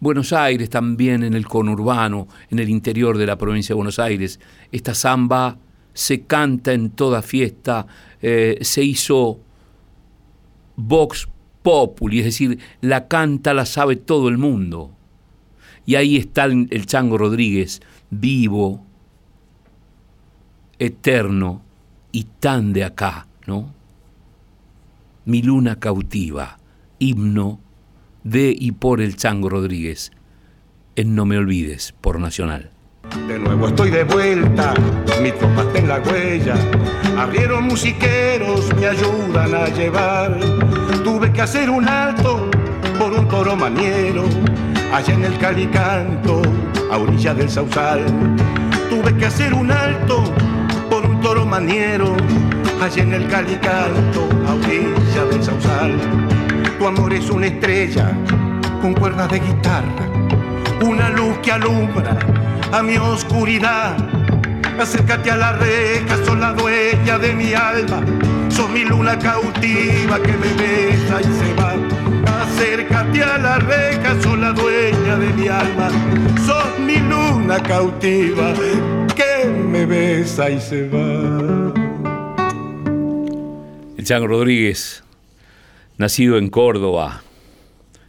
Buenos 0.01 0.33
Aires 0.33 0.69
también, 0.71 1.23
en 1.23 1.35
el 1.35 1.47
conurbano, 1.47 2.29
en 2.51 2.59
el 2.59 2.69
interior 2.69 3.17
de 3.17 3.27
la 3.27 3.39
provincia 3.39 3.73
de 3.73 3.77
Buenos 3.77 3.99
Aires, 3.99 4.41
esta 4.71 4.95
samba 4.95 5.57
se 5.93 6.23
canta 6.23 6.73
en 6.73 6.91
toda 6.91 7.23
fiesta, 7.23 7.87
eh, 8.21 8.59
se 8.61 8.83
hizo 8.83 9.41
Vox 10.77 11.29
Populi, 11.63 12.19
es 12.19 12.27
decir, 12.27 12.59
la 12.81 13.09
canta, 13.09 13.55
la 13.55 13.65
sabe 13.65 13.97
todo 13.97 14.29
el 14.29 14.37
mundo. 14.37 14.91
Y 15.87 15.95
ahí 15.95 16.17
está 16.17 16.45
el 16.45 16.87
Chango 16.87 17.17
Rodríguez, 17.17 17.81
vivo, 18.11 18.85
eterno 20.79 21.63
y 22.13 22.25
tan 22.25 22.73
de 22.73 22.85
acá, 22.85 23.27
¿no? 23.47 23.73
Mi 25.25 25.43
luna 25.43 25.81
cautiva, 25.81 26.59
himno 26.99 27.61
de 28.25 28.55
y 28.59 28.73
por 28.73 29.01
el 29.01 29.17
Chango 29.17 29.51
Rodríguez, 29.51 30.11
en 30.97 31.15
No 31.15 31.27
Me 31.27 31.37
Olvides, 31.37 31.95
por 32.01 32.19
Nacional. 32.19 32.71
De 33.29 33.39
nuevo 33.39 33.69
estoy 33.69 33.91
de 33.91 34.05
vuelta, 34.05 34.75
mi 35.23 35.31
tropa 35.31 35.63
está 35.63 35.79
en 35.79 35.89
la 35.89 36.01
huella. 36.01 36.55
Abrieron 37.19 37.65
musiqueros, 37.65 38.75
me 38.77 38.87
ayudan 38.87 39.55
a 39.55 39.69
llevar. 39.69 40.41
Tuve 41.05 41.33
que 41.33 41.43
hacer 41.43 41.69
un 41.69 41.87
alto 41.87 42.51
por 42.99 43.13
un 43.13 43.29
toro 43.29 43.57
maniero, 43.57 44.25
allá 44.93 45.13
en 45.13 45.25
el 45.25 45.39
Calicanto, 45.39 46.41
a 46.91 46.97
orilla 46.97 47.35
del 47.35 47.51
Sausal. 47.51 48.07
Tuve 48.89 49.15
que 49.19 49.27
hacer 49.27 49.53
un 49.53 49.71
alto 49.71 50.25
por 50.89 51.05
un 51.05 51.21
toro 51.21 51.45
maniero, 51.45 52.17
allá 52.81 53.03
en 53.03 53.13
el 53.13 53.29
Calicanto, 53.29 54.29
a 54.49 54.55
orilla 54.55 55.25
del 55.31 55.45
Sausal. 55.45 56.44
Tu 56.85 56.89
amor 56.89 57.15
es 57.15 57.31
una 57.31 57.47
estrella 57.47 58.13
con 58.83 58.93
cuerdas 58.93 59.31
de 59.31 59.41
guitarra, 59.41 60.07
una 60.83 61.09
luz 61.09 61.39
que 61.39 61.51
alumbra 61.51 62.19
a 62.73 62.83
mi 62.83 62.99
oscuridad. 62.99 63.97
Acércate 64.79 65.31
a 65.31 65.37
la 65.37 65.53
reja, 65.53 66.23
sos 66.27 66.39
la 66.39 66.53
dueña 66.53 67.19
de 67.19 67.33
mi 67.33 67.55
alma. 67.55 68.03
Sos 68.51 68.69
mi 68.69 68.85
luna 68.85 69.19
cautiva 69.19 70.19
que 70.23 70.33
me 70.35 70.53
besa 70.63 71.23
y 71.23 71.25
se 71.25 71.55
va. 71.55 71.73
Acércate 72.43 73.23
a 73.25 73.39
la 73.39 73.57
reja, 73.61 74.21
sos 74.21 74.39
la 74.39 74.53
dueña 74.53 75.17
de 75.17 75.29
mi 75.33 75.49
alma. 75.49 75.89
Sos 76.45 76.79
mi 76.81 76.99
luna 76.99 77.63
cautiva 77.63 78.53
que 79.17 79.49
me 79.49 79.87
besa 79.87 80.51
y 80.51 80.61
se 80.61 80.87
va. 80.91 81.73
El 83.97 84.05
Chango 84.05 84.27
Rodríguez, 84.27 85.04
nacido 85.99 86.39
en 86.39 86.49
Córdoba, 86.49 87.23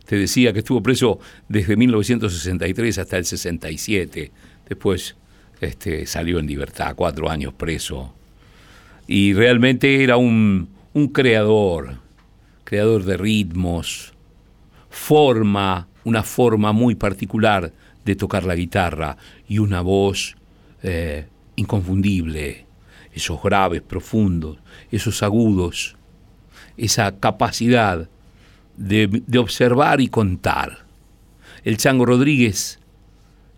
te 0.06 0.18
decía 0.18 0.54
que 0.54 0.60
estuvo 0.60 0.84
preso 0.84 1.20
desde 1.50 1.76
1963 1.76 2.98
hasta 3.00 3.18
el 3.18 3.26
67 3.26 4.32
Después 4.68 5.16
este, 5.62 6.06
salió 6.06 6.40
en 6.40 6.48
libertad, 6.48 6.96
cuatro 6.96 7.30
años 7.30 7.54
preso. 7.54 8.14
Y 9.08 9.34
realmente 9.34 10.04
era 10.04 10.18
un, 10.18 10.70
un 10.94 11.08
creador, 11.10 12.00
creador 12.64 13.04
de 13.04 13.18
ritmos, 13.18 14.14
forma, 14.90 15.88
una 16.04 16.24
forma 16.24 16.72
muy 16.72 16.96
particular 16.96 17.72
de 18.04 18.16
tocar 18.16 18.44
la 18.44 18.56
guitarra 18.56 19.18
y 19.48 19.60
una 19.60 19.82
voz 19.82 20.36
eh, 20.82 21.28
inconfundible, 21.56 22.66
esos 23.14 23.42
graves 23.42 23.82
profundos, 23.82 24.58
esos 24.92 25.22
agudos, 25.24 25.96
esa 26.78 27.20
capacidad 27.20 28.10
de, 28.78 29.22
de 29.26 29.38
observar 29.38 30.02
y 30.02 30.08
contar. 30.08 30.86
El 31.64 31.78
Chango 31.78 32.06
Rodríguez 32.06 32.80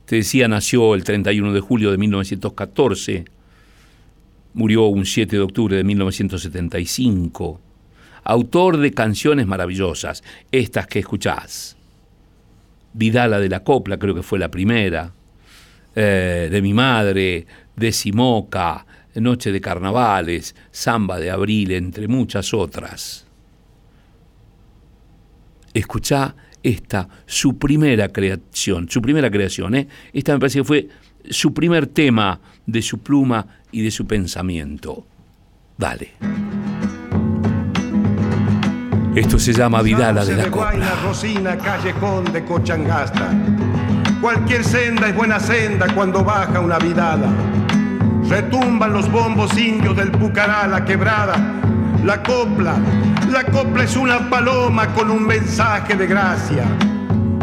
te 0.07 0.15
decía, 0.15 0.47
nació 0.47 0.95
el 0.95 1.03
31 1.03 1.51
de 1.51 1.59
julio 1.59 1.91
de 1.91 1.97
1914, 1.97 3.25
murió 4.53 4.85
un 4.85 5.05
7 5.05 5.35
de 5.35 5.41
octubre 5.41 5.75
de 5.75 5.83
1975, 5.83 7.59
autor 8.23 8.77
de 8.77 8.91
canciones 8.91 9.47
maravillosas, 9.47 10.23
estas 10.51 10.87
que 10.87 10.99
escuchás. 10.99 11.75
Vidala 12.93 13.41
de 13.41 13.49
la 13.49 13.65
Copla, 13.65 13.97
creo 13.97 14.15
que 14.15 14.23
fue 14.23 14.39
la 14.39 14.49
primera, 14.49 15.11
eh, 15.93 16.47
de 16.49 16.61
mi 16.61 16.73
madre, 16.73 17.45
de 17.75 17.91
Simoca, 17.91 18.85
Noche 19.21 19.51
de 19.51 19.61
Carnavales, 19.61 20.55
Samba 20.71 21.19
de 21.19 21.31
Abril, 21.31 21.71
entre 21.71 22.07
muchas 22.07 22.53
otras. 22.53 23.25
Escuchá 25.73 26.35
esta, 26.63 27.07
su 27.25 27.57
primera 27.57 28.09
creación, 28.09 28.89
su 28.89 29.01
primera 29.01 29.29
creación. 29.29 29.75
¿eh? 29.75 29.87
Esta 30.13 30.33
me 30.33 30.39
parece 30.39 30.59
que 30.59 30.65
fue 30.65 30.87
su 31.29 31.53
primer 31.53 31.87
tema 31.87 32.39
de 32.65 32.81
su 32.81 32.99
pluma 32.99 33.45
y 33.71 33.81
de 33.81 33.91
su 33.91 34.05
pensamiento. 34.05 35.05
Dale. 35.77 36.13
Esto 39.15 39.39
se 39.39 39.53
llama 39.53 39.81
Vidala 39.81 40.23
de 40.23 40.35
la 40.35 40.51
Copla. 40.51 40.95
Rosina, 41.03 41.57
callejón 41.57 42.31
de 42.31 42.45
Cochangasta. 42.45 43.31
Cualquier 44.21 44.63
senda 44.63 45.09
es 45.09 45.15
buena 45.15 45.39
senda 45.39 45.87
cuando 45.93 46.23
baja 46.23 46.59
una 46.59 46.77
vidala. 46.77 47.27
Retumban 48.29 48.91
los 48.91 49.09
bombos 49.09 49.57
indios 49.57 49.95
del 49.95 50.11
Pucará, 50.11 50.67
la 50.67 50.83
quebrada, 50.83 51.35
la 52.03 52.21
copla, 52.21 52.75
la 53.31 53.45
copla 53.45 53.85
es 53.85 53.95
una 53.95 54.29
paloma 54.29 54.93
con 54.93 55.09
un 55.09 55.25
mensaje 55.25 55.95
de 55.95 56.07
gracia, 56.07 56.65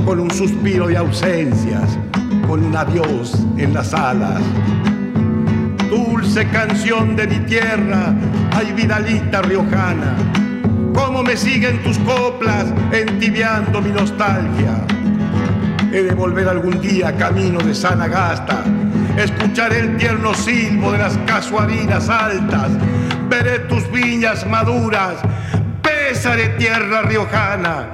con 0.05 0.21
un 0.21 0.31
suspiro 0.31 0.87
de 0.87 0.99
ausencias, 0.99 1.99
con 2.47 2.63
un 2.63 2.77
adiós 2.77 3.35
en 3.57 3.73
las 3.73 3.95
alas. 3.95 4.43
Dulce 5.89 6.47
canción 6.49 7.17
de 7.17 7.29
mi 7.29 7.39
tierra, 7.47 8.15
ay 8.55 8.73
vidalita 8.73 9.41
riojana, 9.41 10.15
cómo 10.95 11.23
me 11.23 11.37
siguen 11.37 11.83
tus 11.83 11.99
coplas 12.01 12.67
entibiando 12.93 13.81
mi 13.81 13.91
nostalgia. 13.91 14.85
He 15.93 16.03
de 16.03 16.15
volver 16.15 16.47
algún 16.47 16.79
día 16.81 17.17
camino 17.17 17.59
de 17.61 17.75
Sanagasta, 17.75 18.65
escucharé 19.17 19.81
el 19.81 19.97
tierno 19.97 20.35
silbo 20.35 20.93
de 20.93 20.99
las 20.99 21.17
casuarinas 21.27 22.09
altas, 22.09 22.71
veré 23.29 23.61
tus 23.61 23.91
viñas 23.91 24.47
maduras, 24.47 25.15
besaré 25.83 26.51
tierra 26.51 27.03
riojana. 27.03 27.89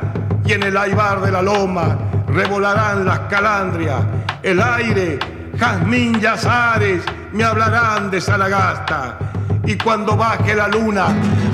Y 0.44 0.52
en 0.52 0.64
el 0.64 0.76
aibar 0.76 1.20
de 1.20 1.30
la 1.30 1.42
loma 1.42 1.98
revolarán 2.26 3.04
las 3.04 3.20
calandrias, 3.30 4.02
el 4.42 4.60
aire, 4.60 5.18
jazmín 5.56 6.18
y 6.20 6.26
azares 6.26 7.02
me 7.32 7.44
hablarán 7.44 8.10
de 8.10 8.20
Salagasta. 8.20 9.18
Y 9.66 9.76
cuando 9.76 10.16
baje 10.16 10.54
la 10.54 10.68
luna, 10.68 11.08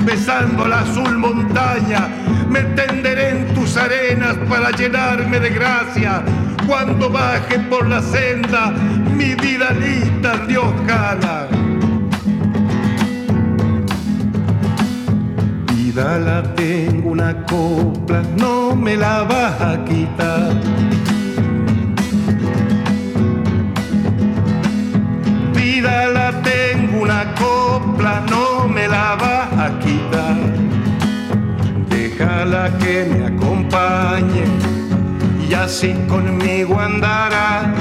besando 0.05 0.67
la 0.67 0.79
azul 0.79 1.17
montaña, 1.17 2.07
me 2.49 2.61
tenderé 2.61 3.29
en 3.29 3.53
tus 3.53 3.77
arenas 3.77 4.37
para 4.49 4.71
llenarme 4.71 5.39
de 5.39 5.49
gracia. 5.49 6.23
Cuando 6.65 7.09
baje 7.09 7.59
por 7.59 7.87
la 7.87 8.01
senda 8.01 8.71
mi 9.15 9.35
vida 9.35 9.71
lista 9.71 10.33
riojana. 10.47 11.47
la 16.03 16.43
tengo 16.53 17.09
una 17.09 17.43
copla, 17.45 18.21
no 18.37 18.75
me 18.75 18.95
la 18.95 19.23
vas 19.23 19.59
a 19.61 19.83
quitar. 19.83 20.53
Vida 25.55 26.07
la 26.07 26.31
tengo 26.43 27.01
una 27.01 27.33
copla, 27.33 27.66
no 28.29 28.67
me 28.67 28.87
la 28.87 29.15
vas 29.15 29.51
a 29.65 29.79
quitar. 29.79 30.37
Déjala 31.89 32.77
que 32.77 33.05
me 33.05 33.25
acompañe 33.25 34.45
y 35.49 35.53
así 35.53 35.93
conmigo 36.07 36.79
andará 36.79 37.73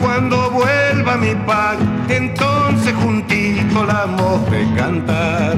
cuando 0.00 0.50
vuelva 0.50 1.16
mi 1.16 1.34
paz, 1.46 1.76
entonces 2.08 2.94
juntito 3.02 3.84
la 3.84 4.04
hemos 4.04 4.50
de 4.50 4.74
cantar. 4.74 5.56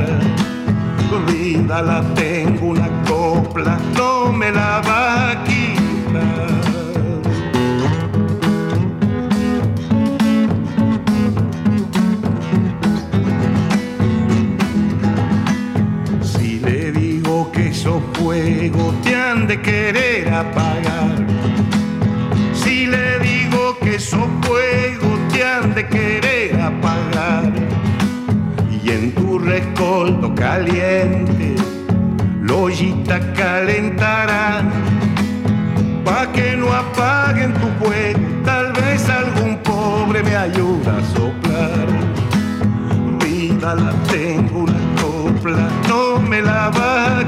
Vida 1.27 1.83
la 1.83 2.03
tengo 2.15 2.67
una 2.67 2.89
copla, 3.07 3.79
no 3.97 4.33
me 4.33 4.51
la 4.53 4.81
va 4.87 5.31
a 5.31 5.45
quitar. 5.45 5.50
Esos 18.33 18.71
fuegos 18.71 19.03
te 19.03 19.15
han 19.15 19.47
de 19.47 19.61
querer 19.61 20.33
apagar 20.33 21.31
esos 24.01 24.27
fuegos 24.47 25.19
te 25.31 25.45
han 25.45 25.75
de 25.75 25.87
querer 25.87 26.59
apagar. 26.59 27.53
Y 28.83 28.91
en 28.91 29.13
tu 29.13 29.39
rescoldo 29.39 30.35
caliente, 30.35 31.55
lo 32.41 32.63
ollita 32.63 33.21
calentará. 33.35 34.63
Pa' 36.03 36.33
que 36.33 36.57
no 36.57 36.73
apaguen 36.73 37.53
tu 37.55 37.69
fuego, 37.85 38.21
tal 38.43 38.73
vez 38.73 39.07
algún 39.11 39.59
pobre 39.59 40.23
me 40.23 40.35
ayuda 40.35 40.97
a 40.97 41.05
soplar. 41.15 41.87
Vida 43.23 43.75
la 43.75 43.93
tengo 44.11 44.61
una 44.61 44.83
copla, 45.03 45.69
no 45.89 46.21
me 46.23 46.41
la 46.41 46.71
va 46.71 47.19
a 47.19 47.25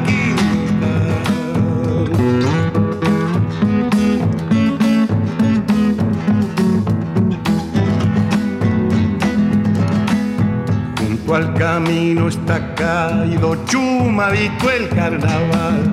al 11.34 11.54
camino 11.54 12.28
está 12.28 12.74
caído 12.74 13.56
chumadito 13.64 14.70
el 14.70 14.88
carnaval. 14.90 15.92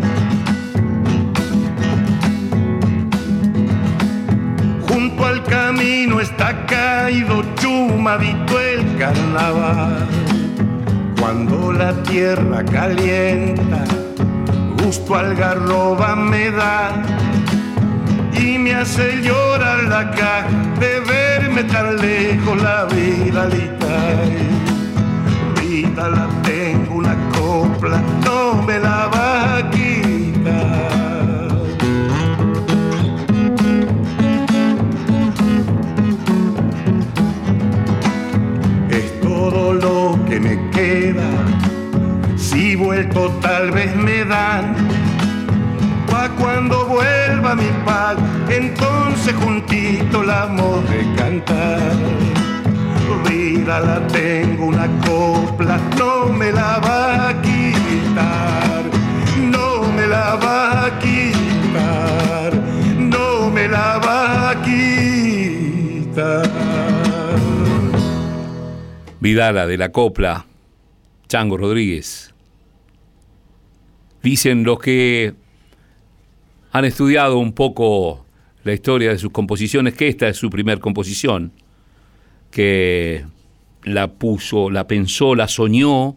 Junto 4.88 5.26
al 5.26 5.44
camino 5.44 6.20
está 6.20 6.66
caído 6.66 7.44
chumadito 7.56 8.60
el 8.60 8.98
carnaval. 8.98 10.08
Cuando 11.20 11.72
la 11.72 11.94
tierra 12.04 12.64
calienta, 12.66 13.84
gusto 14.84 15.16
algarroba 15.16 16.16
me 16.16 16.52
da 16.52 17.02
y 18.34 18.58
me 18.58 18.74
hace 18.74 19.22
llorar 19.22 19.84
la 19.84 20.12
caja 20.12 20.50
de 20.80 21.00
verme 21.00 21.64
tan 21.64 21.98
lejos 21.98 22.62
la 22.62 22.86
vida 22.86 23.48
la 26.08 26.30
tengo 26.44 26.96
una 26.96 27.16
copla, 27.38 28.02
no 28.24 28.62
me 28.64 28.80
la 28.80 29.08
va 29.08 29.58
a 29.58 29.70
quitar. 29.70 31.50
Es 38.90 39.20
todo 39.20 39.74
lo 39.74 40.18
que 40.26 40.40
me 40.40 40.70
queda, 40.70 41.30
si 42.38 42.76
vuelto 42.76 43.32
tal 43.42 43.72
vez 43.72 43.94
me 43.96 44.24
dan. 44.24 44.76
Pa' 46.10 46.30
cuando 46.40 46.86
vuelva 46.86 47.56
mi 47.56 47.70
paz, 47.86 48.16
entonces 48.50 49.34
juntito 49.36 50.24
la 50.24 50.46
hemos 50.46 50.90
de 50.90 51.14
cantar 51.16 52.39
vida 53.30 53.80
la 53.80 54.08
tengo 54.08 54.66
una 54.68 54.88
copla, 55.06 55.78
no 55.98 56.28
me 56.30 56.52
la 56.52 56.80
va 56.80 57.30
a 57.30 57.42
quitar, 57.42 58.84
no 59.38 59.92
me 59.92 60.08
la 60.08 60.36
va 60.36 60.86
a 60.86 61.00
quitar, 61.00 62.54
no 62.98 63.50
me 63.50 63.68
la 63.68 63.98
va 64.00 64.50
a 64.52 64.62
quitar. 64.62 66.50
Vidala 69.20 69.68
de 69.68 69.78
la 69.78 69.92
copla, 69.92 70.46
Chango 71.28 71.58
Rodríguez. 71.58 72.34
Dicen 74.24 74.64
los 74.64 74.80
que 74.80 75.34
han 76.72 76.86
estudiado 76.86 77.38
un 77.38 77.54
poco 77.54 78.26
la 78.64 78.74
historia 78.74 79.10
de 79.12 79.18
sus 79.18 79.32
composiciones 79.32 79.94
que 79.94 80.08
esta 80.08 80.28
es 80.28 80.38
su 80.38 80.50
primer 80.50 80.80
composición 80.80 81.52
que 82.52 83.26
la 83.84 84.14
puso, 84.14 84.70
la 84.70 84.88
pensó, 84.88 85.36
la 85.36 85.48
soñó, 85.48 86.16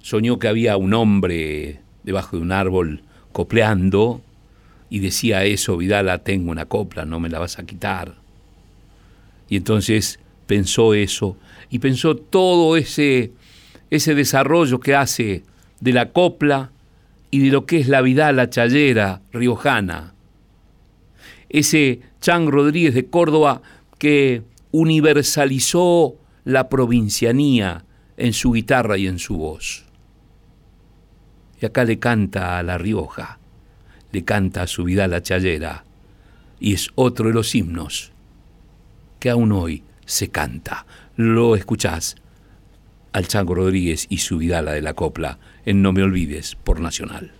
soñó 0.00 0.38
que 0.38 0.48
había 0.48 0.76
un 0.76 0.94
hombre 0.94 1.80
debajo 2.02 2.36
de 2.36 2.42
un 2.42 2.52
árbol 2.52 3.02
copleando 3.32 4.22
y 4.90 4.98
decía 4.98 5.44
eso, 5.44 5.76
Vidala, 5.76 6.18
tengo 6.18 6.50
una 6.50 6.66
copla, 6.66 7.04
no 7.04 7.18
me 7.18 7.30
la 7.30 7.38
vas 7.38 7.58
a 7.58 7.64
quitar. 7.64 8.14
Y 9.48 9.56
entonces 9.56 10.18
pensó 10.46 10.94
eso 10.94 11.36
y 11.70 11.78
pensó 11.78 12.16
todo 12.16 12.76
ese, 12.76 13.32
ese 13.90 14.14
desarrollo 14.14 14.80
que 14.80 14.94
hace 14.94 15.44
de 15.80 15.92
la 15.92 16.10
copla 16.10 16.70
y 17.30 17.38
de 17.40 17.50
lo 17.50 17.64
que 17.64 17.78
es 17.78 17.88
la 17.88 18.02
Vidala 18.02 18.50
chayera 18.50 19.22
riojana. 19.32 20.12
Ese 21.48 22.00
Chan 22.20 22.48
Rodríguez 22.48 22.94
de 22.94 23.06
Córdoba 23.06 23.62
que 23.98 24.42
universalizó 24.72 26.16
la 26.44 26.68
provincianía 26.68 27.84
en 28.16 28.32
su 28.32 28.52
guitarra 28.52 28.98
y 28.98 29.06
en 29.06 29.18
su 29.18 29.36
voz. 29.36 29.84
Y 31.60 31.66
acá 31.66 31.84
le 31.84 31.98
canta 31.98 32.58
a 32.58 32.62
La 32.62 32.78
Rioja, 32.78 33.38
le 34.10 34.24
canta 34.24 34.62
a 34.62 34.66
su 34.66 34.84
vida 34.84 35.06
la 35.06 35.22
chayera, 35.22 35.84
y 36.58 36.74
es 36.74 36.88
otro 36.96 37.28
de 37.28 37.34
los 37.34 37.54
himnos 37.54 38.12
que 39.20 39.30
aún 39.30 39.52
hoy 39.52 39.84
se 40.04 40.28
canta. 40.28 40.86
Lo 41.16 41.54
escuchás 41.54 42.16
al 43.12 43.28
Chango 43.28 43.54
Rodríguez 43.54 44.06
y 44.08 44.18
su 44.18 44.38
Vidala 44.38 44.72
de 44.72 44.82
la 44.82 44.94
Copla 44.94 45.38
en 45.64 45.82
No 45.82 45.92
Me 45.92 46.02
Olvides 46.02 46.56
por 46.56 46.80
Nacional. 46.80 47.30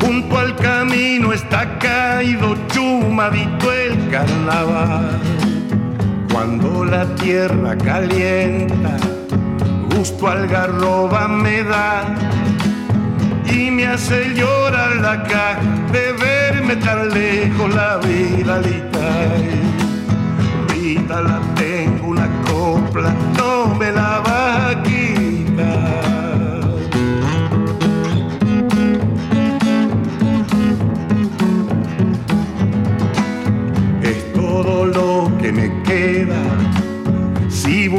Junto 0.00 0.38
al 0.38 0.54
camino 0.56 1.32
está 1.32 1.78
caído 1.78 2.56
chumadito 2.68 3.72
el 3.72 4.10
carnaval 4.10 5.59
cuando 6.40 6.86
la 6.86 7.04
tierra 7.16 7.76
calienta, 7.76 8.96
gusto 9.94 10.26
algarroba 10.26 11.28
me 11.28 11.62
da 11.62 12.14
y 13.44 13.70
me 13.70 13.86
hace 13.86 14.32
llorar 14.34 14.96
la 15.02 15.22
caja 15.24 15.60
de 15.92 16.12
verme 16.14 16.76
tan 16.76 17.10
lejos 17.10 17.74
la 17.74 17.98
vida 17.98 18.58
Vida 20.72 21.20
la 21.20 21.40
tengo 21.56 22.06
una 22.06 22.28
copla, 22.50 23.14
no 23.36 23.74
me 23.74 23.92
la 23.92 24.20
va 24.20 24.70
a 24.70 24.82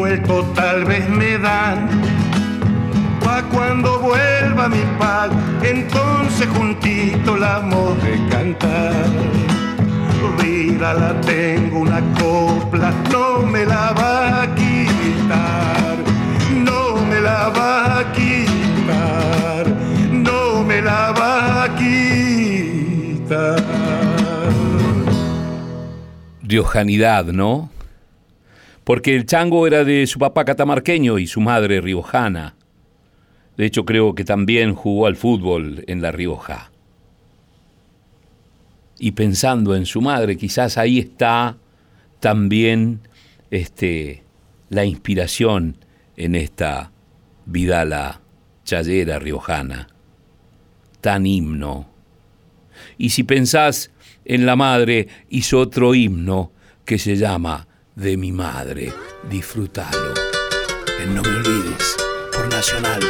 vuelto 0.02 0.44
tal 0.56 0.84
vez 0.84 1.08
me 1.10 1.38
dan. 1.38 1.88
Pa' 3.24 3.44
cuando 3.54 4.00
vuelva 4.00 4.68
mi 4.68 4.84
paz, 4.98 5.30
entonces 5.62 6.48
juntito 6.56 7.38
la 7.38 7.60
hemos 7.60 8.02
de 8.04 8.14
cantar. 8.32 9.06
Vida 10.42 10.94
la 10.96 11.12
tengo 11.22 11.82
una 11.88 12.02
copla, 12.20 12.90
no 13.12 13.46
me 13.54 13.64
la 13.64 13.94
va 14.00 14.42
a 14.44 14.56
quitar, 14.62 15.96
no 16.68 16.80
me 17.10 17.20
la 17.22 17.50
va 17.58 18.00
a 18.00 18.04
quitar, 18.18 19.64
no 20.12 20.64
me 20.64 20.82
la 20.82 21.12
va 21.20 21.64
a 21.64 21.76
quitar. 21.76 23.64
Riojanidad, 26.42 27.26
¿no? 27.26 27.70
Porque 28.84 29.16
el 29.16 29.26
chango 29.26 29.68
era 29.68 29.84
de 29.84 30.08
su 30.08 30.20
papá 30.20 30.46
catamarqueño 30.46 31.20
y 31.20 31.28
su 31.28 31.40
madre 31.42 31.82
riojana. 31.82 32.56
De 33.58 33.66
hecho, 33.66 33.86
creo 33.86 34.16
que 34.16 34.24
también 34.24 34.74
jugó 34.74 35.06
al 35.06 35.16
fútbol 35.16 35.84
en 35.88 36.02
La 36.02 36.12
Rioja. 36.12 36.72
Y 38.98 39.12
pensando 39.12 39.76
en 39.76 39.86
su 39.86 40.02
madre, 40.02 40.38
quizás 40.38 40.78
ahí 40.78 41.00
está 41.00 41.58
también 42.20 43.02
este, 43.50 44.24
la 44.70 44.86
inspiración 44.86 45.78
en 46.18 46.36
esta 46.36 46.92
Vidala 47.46 48.22
chayera 48.64 49.20
riojana, 49.20 49.88
tan 51.02 51.26
himno. 51.26 51.90
Y 52.98 53.10
si 53.10 53.24
pensás 53.24 53.92
en 54.24 54.46
la 54.46 54.56
madre, 54.56 55.08
hizo 55.30 55.60
otro 55.60 55.96
himno 55.96 56.52
que 56.86 57.00
se 57.00 57.16
llama 57.16 57.68
De 57.96 58.16
mi 58.16 58.32
madre. 58.32 58.94
Disfrútalo. 59.30 60.14
En 61.02 61.14
No 61.14 61.22
me 61.22 61.30
olvides, 61.30 61.98
por 62.34 62.48
Nacional. 62.48 63.02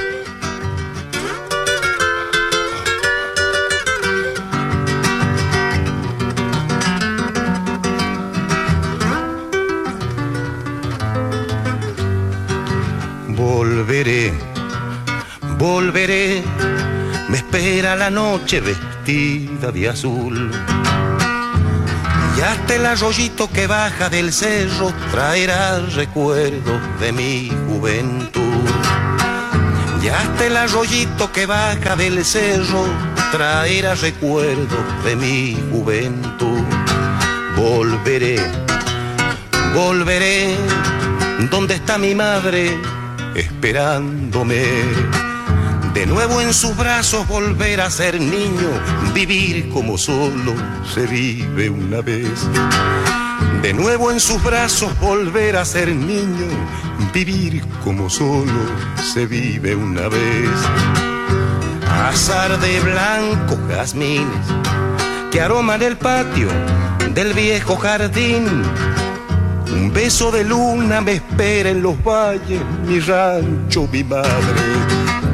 Volveré, 13.27 14.33
volveré, 15.57 16.43
me 17.29 17.37
espera 17.37 17.95
la 17.95 18.09
noche 18.09 18.61
vestida 18.61 19.71
de 19.71 19.89
azul 19.89 20.51
y 22.41 22.43
hasta 22.43 22.75
el 22.75 22.87
arroyito 22.87 23.51
que 23.51 23.67
baja 23.67 24.09
del 24.09 24.33
cerro 24.33 24.91
traerá 25.11 25.79
recuerdos 25.79 26.81
de 26.99 27.11
mi 27.11 27.51
juventud. 27.67 28.41
Y 30.01 30.07
hasta 30.07 30.47
el 30.47 30.57
arroyito 30.57 31.31
que 31.31 31.45
baja 31.45 31.95
del 31.95 32.25
cerro 32.25 32.87
traerá 33.31 33.93
recuerdos 33.93 35.03
de 35.03 35.15
mi 35.15 35.55
juventud. 35.71 36.63
Volveré, 37.55 38.39
volveré, 39.75 40.55
¿dónde 41.51 41.75
está 41.75 41.99
mi 41.99 42.15
madre 42.15 42.75
esperándome? 43.35 45.30
De 46.01 46.07
nuevo 46.07 46.41
en 46.41 46.51
sus 46.51 46.75
brazos 46.75 47.27
volver 47.27 47.79
a 47.79 47.91
ser 47.91 48.19
niño, 48.19 48.71
vivir 49.13 49.69
como 49.69 49.99
solo 49.99 50.55
se 50.91 51.05
vive 51.05 51.69
una 51.69 52.01
vez. 52.01 52.47
De 53.61 53.71
nuevo 53.71 54.09
en 54.09 54.19
sus 54.19 54.41
brazos 54.41 54.99
volver 54.99 55.57
a 55.57 55.63
ser 55.63 55.89
niño, 55.89 56.47
vivir 57.13 57.63
como 57.83 58.09
solo 58.09 58.51
se 59.13 59.27
vive 59.27 59.75
una 59.75 60.07
vez. 60.07 60.49
Azar 61.87 62.59
de 62.59 62.79
blanco 62.79 63.59
jazmines 63.69 64.47
que 65.29 65.39
aroman 65.39 65.83
el 65.83 65.97
patio 65.97 66.47
del 67.13 67.31
viejo 67.33 67.75
jardín. 67.75 68.63
Un 69.71 69.93
beso 69.93 70.31
de 70.31 70.45
luna 70.45 70.99
me 70.99 71.13
espera 71.13 71.69
en 71.69 71.83
los 71.83 72.03
valles, 72.03 72.59
mi 72.87 72.99
rancho, 72.99 73.87
mi 73.91 74.03
madre 74.03 75.00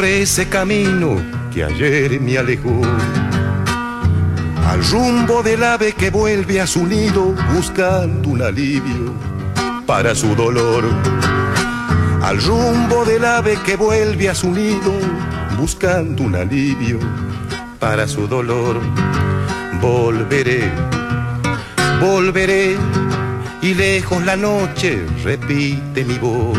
ese 0.00 0.48
camino 0.48 1.16
que 1.52 1.64
ayer 1.64 2.18
me 2.18 2.38
alejó. 2.38 2.80
Al 4.66 4.82
rumbo 4.90 5.42
del 5.42 5.62
ave 5.62 5.92
que 5.92 6.08
vuelve 6.10 6.60
a 6.60 6.66
su 6.66 6.86
nido 6.86 7.34
buscando 7.54 8.30
un 8.30 8.42
alivio 8.42 9.12
para 9.86 10.14
su 10.14 10.34
dolor. 10.34 10.84
Al 12.22 12.42
rumbo 12.42 13.04
del 13.04 13.24
ave 13.24 13.58
que 13.64 13.76
vuelve 13.76 14.30
a 14.30 14.34
su 14.34 14.50
nido 14.50 14.92
buscando 15.58 16.22
un 16.22 16.36
alivio 16.36 16.98
para 17.78 18.08
su 18.08 18.26
dolor. 18.26 18.80
Volveré, 19.80 20.70
volveré 22.00 22.76
y 23.60 23.74
lejos 23.74 24.24
la 24.24 24.36
noche 24.36 25.04
repite 25.22 26.04
mi 26.04 26.18
voz 26.18 26.58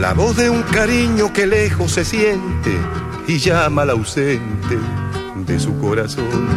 la 0.00 0.12
voz 0.12 0.36
de 0.36 0.50
un 0.50 0.62
cariño 0.62 1.32
que 1.32 1.46
lejos 1.46 1.92
se 1.92 2.04
siente 2.04 2.76
y 3.28 3.38
llama 3.38 3.82
al 3.82 3.90
ausente 3.90 4.78
de 5.46 5.60
su 5.60 5.78
corazón. 5.78 6.48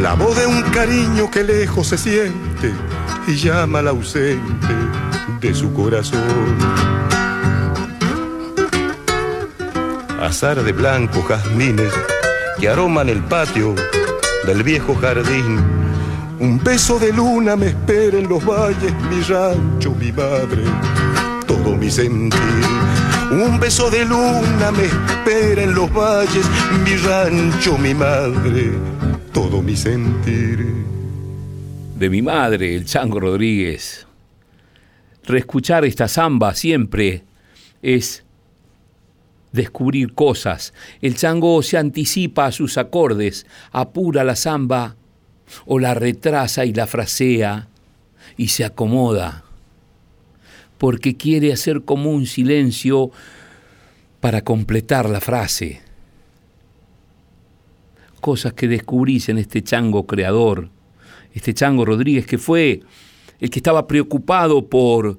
La 0.00 0.14
voz 0.14 0.36
de 0.36 0.46
un 0.46 0.62
cariño 0.70 1.30
que 1.30 1.42
lejos 1.42 1.88
se 1.88 1.98
siente 1.98 2.72
y 3.26 3.34
llama 3.34 3.80
al 3.80 3.88
ausente 3.88 4.74
de 5.40 5.54
su 5.54 5.72
corazón. 5.72 6.56
Azar 10.22 10.62
de 10.62 10.72
blanco 10.72 11.22
jazmines 11.22 11.92
que 12.60 12.68
aroman 12.68 13.08
el 13.08 13.22
patio 13.24 13.74
del 14.46 14.62
viejo 14.62 14.94
jardín. 14.94 15.58
Un 16.38 16.62
beso 16.62 16.98
de 17.00 17.12
luna 17.12 17.56
me 17.56 17.68
espera 17.68 18.18
en 18.18 18.28
los 18.28 18.44
valles, 18.44 18.92
mi 19.10 19.20
rancho, 19.22 19.92
mi 19.92 20.12
madre 20.12 20.62
todo 21.48 21.74
mi 21.74 21.90
sentir. 21.90 22.38
Un 23.32 23.58
beso 23.58 23.90
de 23.90 24.04
luna 24.04 24.70
me 24.70 24.84
espera 24.84 25.64
en 25.64 25.74
los 25.74 25.92
valles, 25.92 26.46
mi 26.84 26.94
rancho, 26.96 27.76
mi 27.78 27.94
madre, 27.94 28.70
todo 29.32 29.60
mi 29.60 29.74
sentir. 29.74 30.64
De 31.96 32.08
mi 32.08 32.22
madre, 32.22 32.76
el 32.76 32.84
Chango 32.84 33.18
Rodríguez. 33.18 34.06
Reescuchar 35.24 35.84
esta 35.84 36.06
samba 36.06 36.54
siempre 36.54 37.24
es 37.82 38.24
descubrir 39.52 40.14
cosas. 40.14 40.72
El 41.02 41.16
chango 41.16 41.62
se 41.62 41.76
anticipa 41.76 42.46
a 42.46 42.52
sus 42.52 42.78
acordes, 42.78 43.46
apura 43.72 44.24
la 44.24 44.36
samba 44.36 44.96
o 45.66 45.78
la 45.78 45.94
retrasa 45.94 46.64
y 46.64 46.72
la 46.72 46.86
frasea 46.86 47.68
y 48.36 48.48
se 48.48 48.64
acomoda 48.64 49.44
porque 50.78 51.16
quiere 51.16 51.52
hacer 51.52 51.82
como 51.82 52.10
un 52.12 52.26
silencio 52.26 53.10
para 54.20 54.42
completar 54.42 55.10
la 55.10 55.20
frase. 55.20 55.80
Cosas 58.20 58.52
que 58.52 58.68
descubrís 58.68 59.28
en 59.28 59.38
este 59.38 59.62
chango 59.62 60.06
creador, 60.06 60.70
este 61.34 61.54
chango 61.54 61.84
Rodríguez 61.84 62.26
que 62.26 62.38
fue 62.38 62.80
el 63.40 63.50
que 63.50 63.58
estaba 63.58 63.86
preocupado 63.86 64.68
por, 64.68 65.18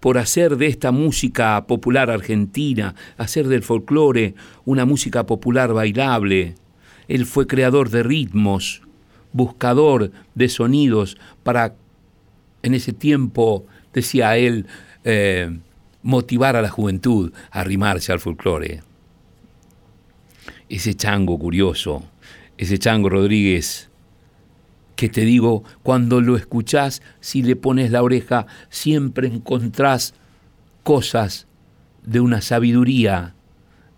por 0.00 0.18
hacer 0.18 0.56
de 0.56 0.66
esta 0.66 0.92
música 0.92 1.66
popular 1.66 2.10
argentina, 2.10 2.94
hacer 3.16 3.48
del 3.48 3.62
folclore 3.62 4.34
una 4.64 4.86
música 4.86 5.26
popular 5.26 5.72
bailable. 5.72 6.54
Él 7.08 7.26
fue 7.26 7.46
creador 7.46 7.90
de 7.90 8.02
ritmos, 8.02 8.82
buscador 9.32 10.10
de 10.34 10.48
sonidos 10.48 11.18
para, 11.42 11.74
en 12.62 12.74
ese 12.74 12.92
tiempo, 12.92 13.66
decía 13.92 14.36
él, 14.38 14.66
eh, 15.04 15.58
motivar 16.02 16.56
a 16.56 16.62
la 16.62 16.70
juventud 16.70 17.32
a 17.50 17.60
arrimarse 17.60 18.12
al 18.12 18.20
folclore. 18.20 18.82
Ese 20.68 20.94
chango 20.94 21.38
curioso, 21.38 22.04
ese 22.56 22.78
chango 22.78 23.08
Rodríguez, 23.08 23.90
que 24.96 25.08
te 25.08 25.22
digo, 25.22 25.64
cuando 25.82 26.20
lo 26.20 26.36
escuchás, 26.36 27.02
si 27.20 27.42
le 27.42 27.56
pones 27.56 27.90
la 27.90 28.02
oreja, 28.02 28.46
siempre 28.68 29.28
encontrás 29.28 30.14
cosas 30.82 31.46
de 32.02 32.20
una 32.20 32.40
sabiduría 32.40 33.34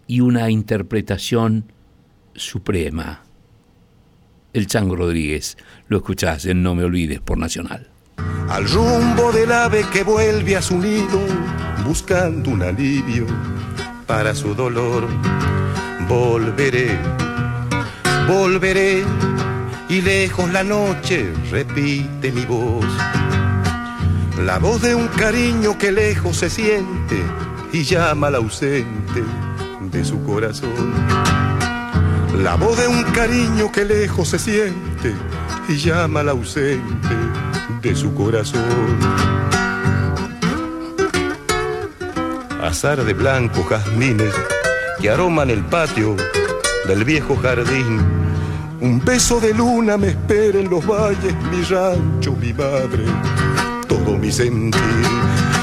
y 0.06 0.20
una 0.20 0.50
interpretación 0.50 1.72
suprema. 2.34 3.22
El 4.52 4.66
Chango 4.66 4.96
Rodríguez, 4.96 5.56
lo 5.88 5.98
escuchás 5.98 6.44
en 6.44 6.62
No 6.62 6.74
Me 6.74 6.84
Olvides 6.84 7.20
por 7.20 7.38
Nacional 7.38 7.89
al 8.48 8.68
rumbo 8.68 9.32
del 9.32 9.52
ave 9.52 9.84
que 9.92 10.02
vuelve 10.02 10.56
a 10.56 10.62
su 10.62 10.78
nido 10.78 11.20
buscando 11.84 12.50
un 12.50 12.62
alivio 12.62 13.26
para 14.06 14.34
su 14.34 14.54
dolor. 14.54 15.06
Volveré, 16.08 16.98
volveré 18.28 19.04
y 19.88 20.00
lejos 20.02 20.50
la 20.52 20.64
noche 20.64 21.32
repite 21.50 22.32
mi 22.32 22.44
voz. 22.44 22.84
La 24.44 24.58
voz 24.58 24.82
de 24.82 24.94
un 24.94 25.08
cariño 25.08 25.78
que 25.78 25.92
lejos 25.92 26.38
se 26.38 26.50
siente 26.50 27.22
y 27.72 27.84
llama 27.84 28.28
al 28.28 28.36
ausente 28.36 29.22
de 29.90 30.04
su 30.04 30.22
corazón. 30.24 30.92
La 32.42 32.56
voz 32.56 32.78
de 32.78 32.88
un 32.88 33.02
cariño 33.12 33.70
que 33.70 33.84
lejos 33.84 34.28
se 34.28 34.38
siente 34.38 35.14
y 35.68 35.76
llama 35.76 36.20
al 36.20 36.30
ausente 36.30 37.08
de 37.82 37.94
su 37.96 38.14
corazón. 38.14 38.98
Azar 42.62 43.04
de 43.04 43.14
blanco 43.14 43.64
jazmines 43.64 44.34
que 45.00 45.10
aroman 45.10 45.50
el 45.50 45.64
patio 45.64 46.16
del 46.86 47.04
viejo 47.04 47.36
jardín. 47.36 48.00
Un 48.80 49.02
beso 49.04 49.40
de 49.40 49.54
luna 49.54 49.96
me 49.96 50.08
espera 50.08 50.58
en 50.58 50.70
los 50.70 50.86
valles, 50.86 51.34
mi 51.50 51.62
rancho, 51.62 52.32
mi 52.32 52.52
madre, 52.52 53.04
todo 53.88 54.16
mi 54.16 54.30
sentir. 54.30 54.80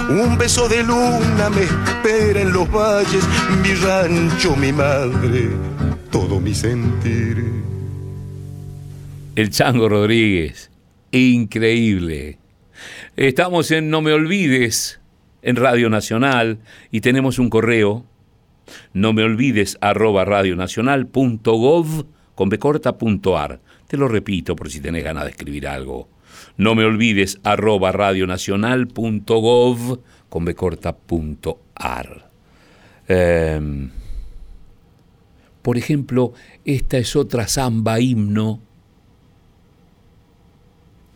Un 0.09 0.37
beso 0.37 0.69
de 0.69 0.83
luna 0.83 1.49
me 1.49 1.63
espera 1.63 2.41
en 2.41 2.53
los 2.53 2.71
valles, 2.71 3.23
mi 3.61 3.73
rancho, 3.73 4.55
mi 4.55 4.71
madre, 4.71 5.49
todo 6.11 6.39
mi 6.39 6.53
sentir. 6.53 7.43
El 9.35 9.49
Chango 9.49 9.89
Rodríguez, 9.89 10.71
increíble. 11.11 12.39
Estamos 13.15 13.71
en 13.71 13.89
No 13.89 14.01
Me 14.01 14.13
Olvides, 14.13 14.99
en 15.41 15.55
Radio 15.55 15.89
Nacional, 15.89 16.59
y 16.91 17.01
tenemos 17.01 17.39
un 17.39 17.49
correo, 17.49 18.05
no 18.93 19.13
me 19.13 19.23
olvides, 19.23 19.79
arroba 19.81 20.25
radionacional.gov 20.25 22.05
con 22.35 22.49
becorta.ar. 22.49 23.59
Te 23.87 23.97
lo 23.97 24.07
repito 24.07 24.55
por 24.55 24.69
si 24.69 24.79
tenés 24.79 25.03
ganas 25.03 25.23
de 25.23 25.31
escribir 25.31 25.67
algo. 25.67 26.07
No 26.57 26.75
me 26.75 26.85
olvides, 26.85 27.39
arroba 27.43 27.91
radionacional.gov 27.91 29.99
con 30.29 30.45
becorta.ar. 30.45 32.29
Em, 33.07 33.89
por 35.61 35.77
ejemplo, 35.77 36.33
esta 36.65 36.97
es 36.97 37.15
otra 37.15 37.47
samba 37.47 37.99
himno 37.99 38.61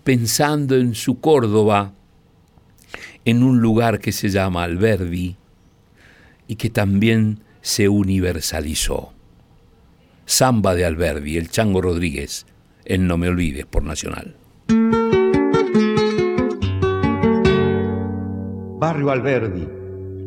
pensando 0.04 0.76
en 0.76 0.96
su 0.96 1.20
Córdoba, 1.20 1.94
en 3.26 3.44
un 3.44 3.62
lugar 3.62 4.00
que 4.00 4.12
se 4.12 4.30
llama 4.30 4.64
Alberdi 4.64 5.38
y 6.48 6.56
que 6.56 6.70
también 6.70 7.40
se 7.62 7.88
universalizó. 7.88 9.14
Samba 10.26 10.76
de 10.76 10.86
Alberdi, 10.86 11.38
el 11.38 11.50
Chango 11.50 11.82
Rodríguez, 11.82 12.46
el 12.86 13.06
No 13.06 13.18
Me 13.18 13.28
Olvides 13.28 13.66
por 13.66 13.84
Nacional. 13.84 14.36
Barrio 18.80 19.12
Alberdi, 19.12 19.68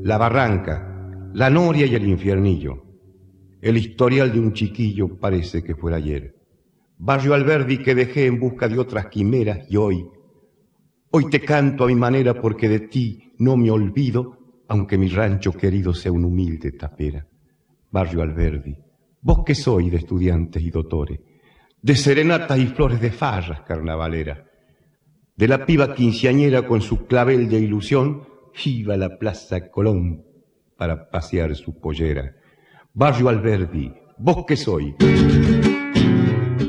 La 0.05 0.17
Barranca, 0.17 1.31
La 1.35 1.51
Noria 1.51 1.87
y 1.87 1.95
el 1.95 2.07
Infiernillo. 2.07 2.85
El 3.61 3.77
historial 3.77 4.33
de 4.33 4.39
un 4.39 4.53
chiquillo 4.53 5.19
parece 5.19 5.65
que 5.65 5.75
fuera 5.75 5.97
ayer. 5.97 6.34
Barrio 7.07 7.35
Alberdi 7.35 7.83
que 7.83 7.95
dejé 7.95 8.25
en 8.25 8.40
busca 8.40 8.67
de 8.67 8.79
otras 8.79 9.09
quimeras 9.09 9.67
y 9.69 9.77
hoy, 9.77 10.07
hoy 11.11 11.29
te 11.29 11.38
canto 11.40 11.85
a 11.85 11.88
mi 11.88 11.95
manera 11.95 12.40
porque 12.40 12.67
de 12.67 12.81
ti 12.81 13.35
no 13.40 13.59
me 13.59 13.71
olvido, 13.71 14.64
aunque 14.69 14.97
mi 14.97 15.09
rancho 15.09 15.53
querido 15.53 15.93
sea 15.93 16.11
un 16.11 16.25
humilde 16.25 16.73
tapera. 16.73 17.27
Barrio 17.90 18.23
Alberdi, 18.23 18.75
vos 19.21 19.45
que 19.45 19.55
sois 19.55 19.90
de 19.90 19.99
estudiantes 19.99 20.62
y 20.62 20.71
doctores, 20.71 21.21
de 21.83 21.95
serenatas 21.95 22.59
y 22.59 22.69
flores 22.69 23.03
de 23.03 23.11
farras 23.11 23.61
carnavalera, 23.61 24.43
de 25.37 25.47
la 25.47 25.67
piba 25.67 25.95
quinceañera 25.95 26.67
con 26.67 26.81
su 26.81 27.05
clavel 27.05 27.51
de 27.51 27.59
ilusión, 27.59 28.23
iba 28.64 28.95
a 28.95 28.97
la 28.97 29.19
Plaza 29.19 29.71
Colón 29.71 30.25
para 30.79 31.11
pasear 31.11 31.55
su 31.55 31.79
pollera. 31.79 32.35
Barrio 32.95 33.29
Alberdi, 33.29 33.93
vos 34.17 34.47
que 34.47 34.57
sois 34.57 34.95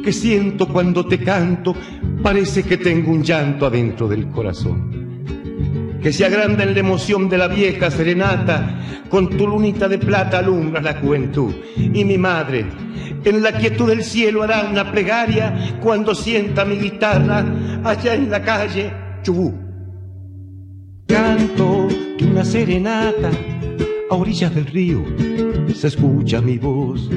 que 0.06 0.14
siento 0.14 0.68
cuando 0.68 1.04
te 1.08 1.18
canto, 1.18 1.76
parece 2.22 2.62
que 2.62 2.78
tengo 2.78 3.12
un 3.12 3.24
llanto 3.24 3.66
adentro 3.66 4.08
del 4.08 4.30
corazón. 4.30 5.98
Que 6.00 6.14
se 6.14 6.24
agranda 6.24 6.64
en 6.64 6.76
la 6.76 6.80
emoción 6.80 7.28
de 7.28 7.40
la 7.40 7.48
vieja 7.48 7.90
serenata, 7.90 9.04
con 9.10 9.36
tu 9.36 9.48
lunita 9.48 9.88
de 9.88 9.98
plata 9.98 10.38
alumbras 10.38 10.84
la 10.84 11.00
juventud. 11.00 11.52
Y 11.76 12.06
mi 12.06 12.20
madre, 12.20 12.68
en 13.24 13.42
la 13.42 13.54
quietud 13.54 13.90
del 13.90 14.04
cielo 14.04 14.44
hará 14.44 14.68
una 14.70 14.92
plegaria 14.92 15.80
cuando 15.82 16.14
sienta 16.14 16.66
mi 16.66 16.76
guitarra 16.76 17.44
allá 17.84 18.14
en 18.14 18.30
la 18.30 18.44
calle 18.44 18.94
Chubú. 19.24 19.56
Canto 21.08 21.88
una 22.22 22.46
serenata 22.46 23.32
a 24.12 24.14
orillas 24.14 24.54
del 24.54 24.68
río 24.68 25.04
se 25.74 25.88
escucha 25.88 26.42
mi 26.42 26.58
voz. 26.58 27.10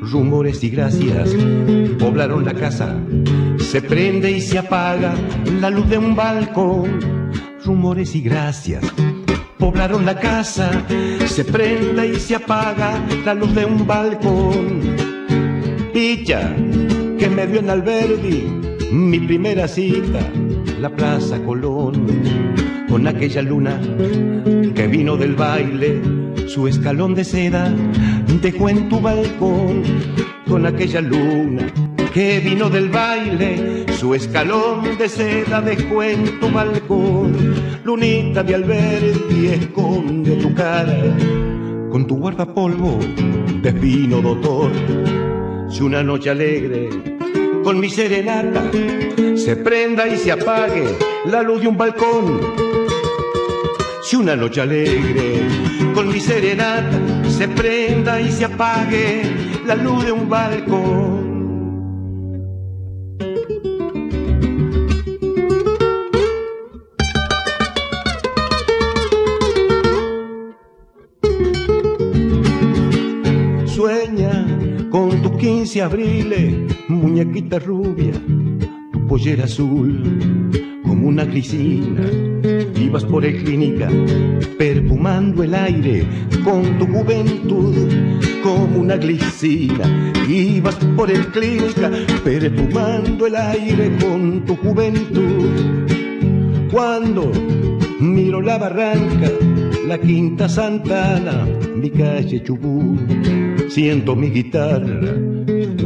Rumores 0.00 0.62
y 0.64 0.70
gracias 0.70 1.34
poblaron 1.98 2.44
la 2.44 2.54
casa. 2.54 2.96
Se 3.58 3.82
prende 3.82 4.30
y 4.30 4.40
se 4.40 4.58
apaga 4.58 5.14
la 5.60 5.70
luz 5.70 5.88
de 5.88 5.98
un 5.98 6.14
balcón. 6.14 7.00
Rumores 7.64 8.14
y 8.14 8.20
gracias 8.20 8.84
poblaron 9.58 10.06
la 10.06 10.18
casa. 10.18 10.70
Se 11.26 11.44
prende 11.44 12.08
y 12.08 12.16
se 12.16 12.36
apaga 12.36 13.04
la 13.24 13.34
luz 13.34 13.54
de 13.54 13.64
un 13.64 13.86
balcón. 13.86 14.80
Picha, 15.92 16.54
que 17.18 17.28
me 17.28 17.46
vio 17.46 17.60
en 17.60 17.70
Alberdi, 17.70 18.44
mi 18.92 19.18
primera 19.20 19.66
cita, 19.68 20.20
la 20.80 20.88
Plaza 20.90 21.42
Colón, 21.42 22.06
con 22.88 23.06
aquella 23.06 23.42
luna 23.42 23.80
que 24.74 24.86
vino 24.86 25.16
del 25.16 25.34
baile 25.34 26.27
su 26.48 26.66
escalón 26.66 27.14
de 27.14 27.24
seda 27.24 27.72
dejó 28.40 28.68
en 28.70 28.88
tu 28.88 29.00
balcón 29.00 29.82
con 30.48 30.64
aquella 30.66 31.00
luna 31.00 31.66
que 32.14 32.40
vino 32.40 32.70
del 32.70 32.88
baile, 32.88 33.84
su 33.98 34.14
escalón 34.14 34.96
de 34.96 35.08
seda 35.08 35.60
dejó 35.60 36.02
en 36.02 36.40
tu 36.40 36.50
balcón, 36.50 37.54
lunita 37.84 38.42
de 38.42 38.54
Alberti 38.54 39.46
esconde 39.48 40.36
tu 40.36 40.54
cara 40.54 41.16
con 41.90 42.06
tu 42.06 42.16
guardapolvo 42.16 42.98
de 43.62 43.72
vino 43.72 44.22
doctor. 44.22 44.72
Si 45.68 45.82
una 45.82 46.02
noche 46.02 46.30
alegre 46.30 46.88
con 47.62 47.78
mi 47.78 47.90
serenata 47.90 48.70
se 49.36 49.54
prenda 49.56 50.08
y 50.08 50.16
se 50.16 50.32
apague 50.32 50.96
la 51.26 51.42
luz 51.42 51.60
de 51.60 51.68
un 51.68 51.76
balcón, 51.76 52.40
si 54.08 54.16
una 54.16 54.34
noche 54.34 54.62
alegre 54.62 55.46
con 55.92 56.08
mi 56.08 56.18
serenata 56.18 56.98
se 57.28 57.46
prenda 57.46 58.18
y 58.18 58.32
se 58.32 58.46
apague 58.46 59.20
la 59.66 59.74
luz 59.74 60.06
de 60.06 60.12
un 60.12 60.26
balcón. 60.30 61.28
Sueña 73.66 74.88
con 74.88 75.20
tu 75.20 75.36
15 75.36 75.82
abriles, 75.82 76.54
muñequita 76.88 77.58
rubia, 77.58 78.14
tu 78.90 79.06
pollera 79.06 79.44
azul, 79.44 80.37
una 81.08 81.24
grisina 81.24 82.02
Ibas 82.76 83.04
por 83.04 83.24
el 83.24 83.42
clínica 83.42 83.88
perfumando 84.56 85.42
el 85.42 85.54
aire 85.54 86.06
con 86.44 86.78
tu 86.78 86.86
juventud 86.86 87.74
como 88.42 88.80
una 88.80 88.96
glicina. 88.96 90.12
Ibas 90.28 90.76
por 90.96 91.10
el 91.10 91.26
clínica 91.26 91.90
perfumando 92.24 93.26
el 93.26 93.36
aire 93.36 93.90
con 94.00 94.44
tu 94.44 94.56
juventud. 94.56 95.50
Cuando 96.70 97.30
miro 98.00 98.40
la 98.40 98.58
barranca, 98.58 99.30
la 99.86 99.98
quinta 99.98 100.48
Santana, 100.48 101.46
mi 101.74 101.90
calle 101.90 102.42
Chubú, 102.42 102.96
siento 103.68 104.14
mi 104.14 104.30
guitarra, 104.30 105.14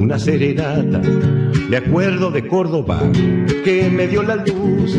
una 0.03 0.19
serenata. 0.19 1.01
Me 1.69 1.77
acuerdo 1.77 2.31
de 2.33 2.47
Córdoba 2.49 3.01
que 3.65 3.89
me 3.89 4.09
dio 4.09 4.23
la 4.25 4.37
luz. 4.37 4.99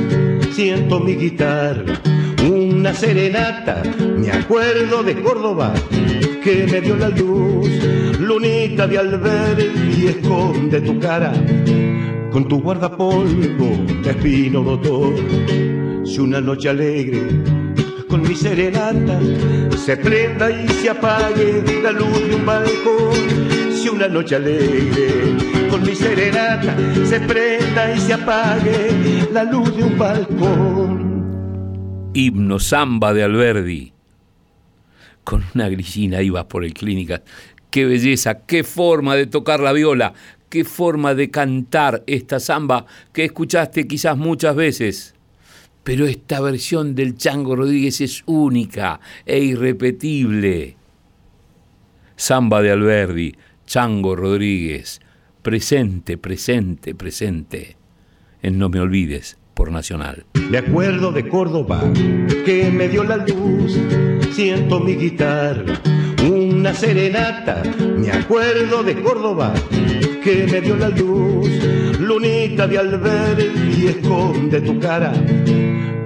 Siento 0.51 0.99
mi 0.99 1.15
guitarra, 1.15 1.99
una 2.49 2.93
serenata, 2.93 3.81
me 4.17 4.31
acuerdo 4.31 5.03
de 5.03 5.21
Córdoba 5.21 5.73
que 6.43 6.67
me 6.71 6.79
dio 6.79 6.95
la 6.95 7.09
luz, 7.09 7.67
lunita 8.19 8.87
de 8.87 8.97
Alberti 8.97 10.07
esconde 10.07 10.79
tu 10.79 10.99
cara. 10.99 11.33
Con 12.31 12.47
tu 12.47 12.61
guardapolvo 12.61 13.85
de 14.03 14.09
espino 14.09 14.61
doctor. 14.61 15.13
Si 16.05 16.19
una 16.19 16.39
noche 16.39 16.69
alegre 16.69 17.21
con 18.07 18.21
mi 18.21 18.35
serenata 18.35 19.19
se 19.75 19.97
prenda 19.97 20.51
y 20.51 20.67
se 20.67 20.89
apague 20.89 21.63
la 21.81 21.91
luz 21.91 22.27
de 22.29 22.35
un 22.35 22.45
balcón, 22.45 23.62
si 23.83 23.89
una 23.89 24.07
noche 24.07 24.35
alegre 24.37 25.67
con 25.69 25.81
mi 25.81 25.93
serenata 25.93 26.73
se 27.05 27.19
prenda 27.19 27.93
y 27.93 27.99
se 27.99 28.13
apague 28.13 29.27
la 29.33 29.43
luz 29.43 29.75
de 29.75 29.83
un 29.83 29.97
balcón. 29.97 31.03
Himno 32.13 32.59
samba 32.59 33.13
de 33.13 33.23
Alberdi. 33.23 33.91
Con 35.25 35.43
una 35.53 35.67
grisina 35.67 36.21
ibas 36.21 36.45
por 36.45 36.63
el 36.63 36.73
clínica. 36.73 37.23
Qué 37.69 37.83
belleza, 37.85 38.45
qué 38.45 38.63
forma 38.63 39.15
de 39.15 39.27
tocar 39.27 39.59
la 39.59 39.73
viola, 39.73 40.13
qué 40.47 40.63
forma 40.63 41.13
de 41.13 41.29
cantar 41.29 42.03
esta 42.07 42.39
samba 42.39 42.85
que 43.11 43.25
escuchaste 43.25 43.85
quizás 43.85 44.15
muchas 44.15 44.55
veces. 44.55 45.13
Pero 45.83 46.05
esta 46.05 46.39
versión 46.39 46.95
del 46.95 47.17
Chango 47.17 47.57
Rodríguez 47.57 47.99
es 47.99 48.23
única 48.27 49.01
e 49.25 49.39
irrepetible. 49.39 50.77
Samba 52.15 52.61
de 52.61 52.71
Alberdi, 52.71 53.35
Chango 53.65 54.15
Rodríguez, 54.15 55.01
presente, 55.41 56.17
presente, 56.17 56.93
presente 56.95 57.77
en 58.41 58.57
No 58.57 58.69
Me 58.69 58.79
Olvides 58.79 59.37
por 59.53 59.71
Nacional. 59.71 60.25
Me 60.49 60.57
acuerdo 60.57 61.11
de 61.11 61.27
Córdoba 61.27 61.81
que 62.45 62.69
me 62.71 62.89
dio 62.89 63.03
la 63.03 63.17
luz, 63.17 63.79
siento 64.31 64.79
mi 64.79 64.95
guitarra, 64.95 65.79
una 66.29 66.73
serenata. 66.73 67.63
Me 67.97 68.11
acuerdo 68.11 68.83
de 68.83 69.01
Córdoba 69.01 69.53
que 70.23 70.47
me 70.51 70.61
dio 70.61 70.75
la 70.75 70.89
luz, 70.89 71.49
lunita 71.99 72.67
de 72.67 72.77
alber 72.77 73.51
y 73.77 73.87
esconde 73.87 74.61
tu 74.61 74.79
cara 74.79 75.13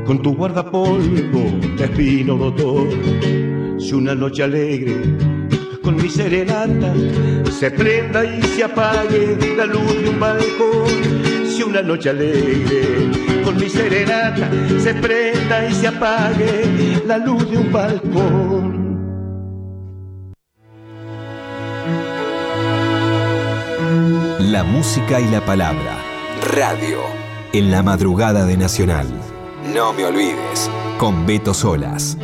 con 0.06 0.22
tu 0.22 0.36
guardapolvo 0.36 1.60
de 1.78 1.84
espino 1.84 2.38
doctor. 2.38 2.88
Si 3.80 3.94
una 3.94 4.16
noche 4.16 4.44
alegre 4.44 4.96
mi 5.98 6.10
serenata 6.10 6.94
se 7.52 7.72
prenda 7.72 8.24
y 8.24 8.42
se 8.44 8.64
apague 8.64 9.38
la 9.58 9.66
luz 9.66 10.02
de 10.02 10.10
un 10.10 10.20
balcón. 10.20 10.88
Si 11.48 11.64
una 11.64 11.82
noche 11.82 12.10
alegre 12.10 13.42
con 13.44 13.56
mi 13.56 13.70
serenata 13.70 14.50
se 14.80 14.94
prenda 14.94 15.68
y 15.68 15.74
se 15.74 15.88
apague 15.88 17.02
la 17.06 17.18
luz 17.18 17.50
de 17.50 17.58
un 17.58 17.72
balcón. 17.72 18.78
La 24.40 24.64
música 24.64 25.20
y 25.20 25.28
la 25.30 25.42
palabra. 25.42 25.98
Radio. 26.54 27.00
En 27.54 27.72
la 27.72 27.82
madrugada 27.82 28.46
de 28.46 28.56
Nacional. 28.56 29.08
No 29.74 29.94
me 29.94 30.06
olvides. 30.06 30.70
Con 31.00 31.26
Beto 31.26 31.54
Solas. 31.54 32.18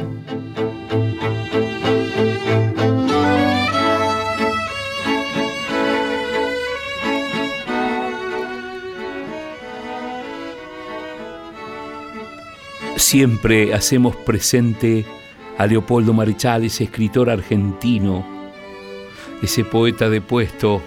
Siempre 13.04 13.74
hacemos 13.74 14.16
presente 14.16 15.06
a 15.58 15.68
Leopoldo 15.68 16.14
Marechal, 16.14 16.64
ese 16.64 16.86
escritor 16.86 17.30
argentino, 17.30 18.26
ese 19.42 19.66
poeta 19.66 20.10
de 20.10 20.22
puesto, 20.22 20.82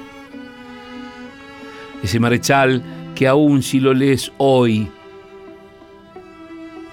ese 2.02 2.18
Marechal 2.18 2.82
que 3.14 3.28
aún 3.28 3.62
si 3.62 3.80
lo 3.80 3.92
lees 3.92 4.32
hoy, 4.38 4.88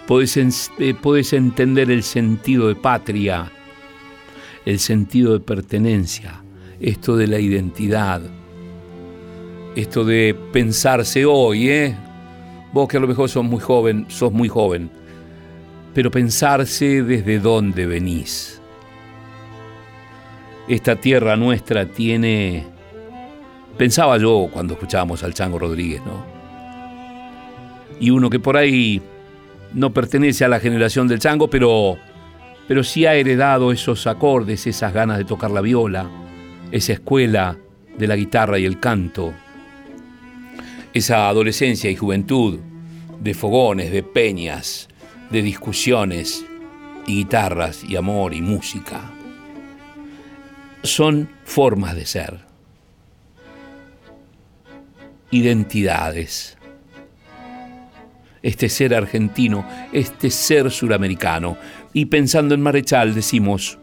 puedes, 0.07 0.35
eh, 0.77 0.93
entender 1.31 1.89
el 1.89 2.03
sentido 2.03 2.67
de 2.67 2.75
patria, 2.75 3.49
el 4.65 4.77
sentido 4.77 5.31
de 5.31 5.39
pertenencia, 5.39 6.43
esto 6.81 7.15
de 7.15 7.27
la 7.27 7.39
identidad, 7.39 8.21
esto 9.73 10.03
de 10.03 10.35
pensarse 10.51 11.25
hoy, 11.25 11.69
¿eh? 11.69 11.95
Vos 12.73 12.89
que 12.89 12.97
a 12.97 12.99
lo 12.99 13.07
mejor 13.07 13.29
sos 13.29 13.45
muy 13.45 13.61
joven, 13.61 14.05
sos 14.09 14.33
muy 14.33 14.49
joven, 14.49 14.91
pero 15.93 16.09
pensarse 16.09 17.03
desde 17.03 17.39
dónde 17.39 17.85
venís. 17.85 18.61
Esta 20.67 20.95
tierra 20.95 21.35
nuestra 21.35 21.85
tiene, 21.85 22.65
pensaba 23.77 24.17
yo 24.17 24.49
cuando 24.51 24.73
escuchábamos 24.73 25.23
al 25.23 25.33
Chango 25.33 25.59
Rodríguez, 25.59 26.01
¿no? 26.05 26.25
Y 27.99 28.09
uno 28.09 28.29
que 28.29 28.39
por 28.39 28.57
ahí 28.57 29.01
no 29.73 29.93
pertenece 29.93 30.45
a 30.45 30.47
la 30.47 30.59
generación 30.59 31.07
del 31.07 31.19
Chango, 31.19 31.49
pero, 31.49 31.97
pero 32.67 32.83
sí 32.83 33.05
ha 33.05 33.13
heredado 33.13 33.71
esos 33.71 34.07
acordes, 34.07 34.65
esas 34.67 34.93
ganas 34.93 35.17
de 35.17 35.25
tocar 35.25 35.51
la 35.51 35.61
viola, 35.61 36.09
esa 36.71 36.93
escuela 36.93 37.57
de 37.97 38.07
la 38.07 38.15
guitarra 38.15 38.57
y 38.57 38.65
el 38.65 38.79
canto, 38.79 39.33
esa 40.93 41.27
adolescencia 41.27 41.89
y 41.91 41.95
juventud 41.95 42.59
de 43.19 43.33
fogones, 43.33 43.91
de 43.91 44.03
peñas, 44.03 44.89
de 45.33 45.41
discusiones 45.41 46.45
y 47.07 47.15
guitarras 47.15 47.83
y 47.83 47.95
amor 47.95 48.35
y 48.35 48.41
música. 48.41 49.01
Son 50.83 51.27
formas 51.43 51.95
de 51.95 52.05
ser, 52.05 52.39
identidades. 55.31 56.55
Este 58.43 58.69
ser 58.69 58.93
argentino, 58.93 59.65
este 59.91 60.29
ser 60.29 60.69
suramericano. 60.69 61.57
Y 61.93 62.05
pensando 62.05 62.53
en 62.53 62.61
Marechal 62.61 63.15
decimos, 63.15 63.79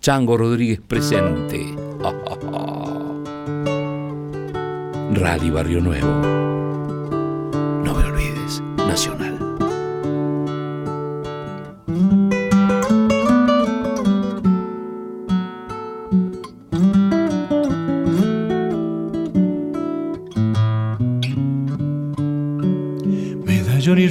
Chango 0.00 0.36
Rodríguez 0.36 0.80
presente. 0.80 1.64
Rally 5.14 5.50
Barrio 5.50 5.80
Nuevo. 5.80 6.63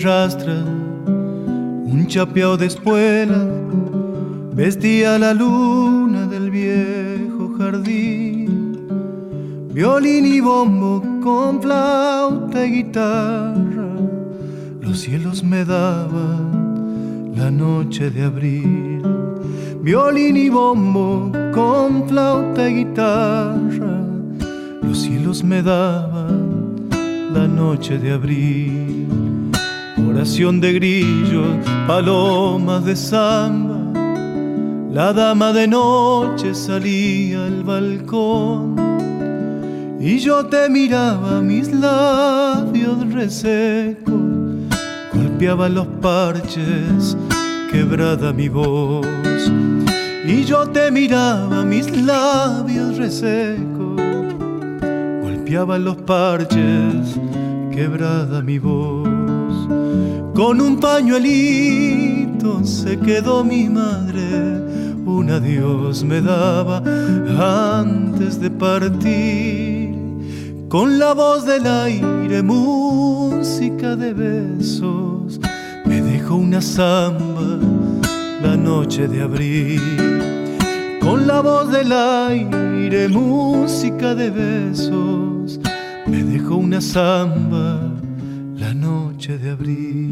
Un 0.05 2.05
chapeado 2.09 2.57
de 2.57 2.65
espuela, 2.65 3.47
vestía 4.53 5.17
la 5.17 5.33
luna 5.33 6.27
del 6.27 6.51
viejo 6.51 7.55
jardín. 7.57 8.85
violín 9.71 10.25
y 10.25 10.41
bombo 10.41 11.01
con 11.21 11.61
flauta 11.61 12.65
y 12.65 12.83
guitarra. 12.83 13.95
Los 14.81 14.99
cielos 14.99 15.41
me 15.41 15.63
daban 15.63 17.31
la 17.37 17.49
noche 17.49 18.09
de 18.09 18.23
abril, 18.23 19.01
violín 19.81 20.35
y 20.35 20.49
bombo 20.49 21.31
con 21.53 22.09
flauta 22.09 22.69
y 22.69 22.83
guitarra. 22.83 24.03
Los 24.81 24.99
cielos 24.99 25.45
me 25.45 25.61
daban 25.61 26.89
la 27.33 27.47
noche 27.47 27.97
de 27.97 28.11
abril, 28.11 28.92
oración 30.23 30.61
de 30.61 30.71
grillos, 30.71 31.47
palomas 31.85 32.85
de 32.85 32.95
samba. 32.95 33.81
La 34.89 35.11
dama 35.11 35.51
de 35.51 35.67
noche 35.67 36.55
salía 36.55 37.43
al 37.45 37.61
balcón 37.65 38.77
y 39.99 40.19
yo 40.19 40.45
te 40.45 40.69
miraba 40.69 41.41
mis 41.41 41.73
labios 41.73 43.11
resecos, 43.11 44.23
golpeaba 45.13 45.67
los 45.67 45.87
parches, 46.01 47.17
quebrada 47.69 48.31
mi 48.31 48.47
voz. 48.47 49.05
Y 50.25 50.45
yo 50.45 50.69
te 50.69 50.89
miraba 50.89 51.65
mis 51.65 51.91
labios 51.97 52.95
resecos, 52.95 54.01
golpeaba 55.21 55.77
los 55.77 55.97
parches, 55.97 57.19
quebrada 57.73 58.41
mi 58.41 58.57
voz. 58.57 59.02
Con 60.33 60.61
un 60.61 60.79
pañuelito 60.79 62.63
se 62.63 62.97
quedó 62.99 63.43
mi 63.43 63.69
madre, 63.69 64.63
un 65.05 65.29
adiós 65.29 66.03
me 66.03 66.21
daba 66.21 66.81
antes 67.79 68.39
de 68.39 68.49
partir 68.49 69.93
con 70.73 70.97
la 70.97 71.13
voz 71.13 71.45
del 71.45 71.67
aire, 71.67 72.41
música 72.41 73.95
de 73.95 74.11
besos, 74.11 75.39
me 75.85 76.01
dejó 76.01 76.37
una 76.37 76.63
samba 76.63 77.59
la 78.41 78.57
noche 78.57 79.07
de 79.07 79.21
abril. 79.21 80.57
Con 80.99 81.27
la 81.27 81.41
voz 81.41 81.71
del 81.71 81.91
aire, 81.91 83.07
música 83.07 84.15
de 84.15 84.31
besos, 84.31 85.59
me 86.07 86.23
dejó 86.23 86.55
una 86.55 86.81
samba 86.81 87.79
la 88.55 88.73
noche 88.73 89.37
de 89.37 89.51
abril. 89.51 90.02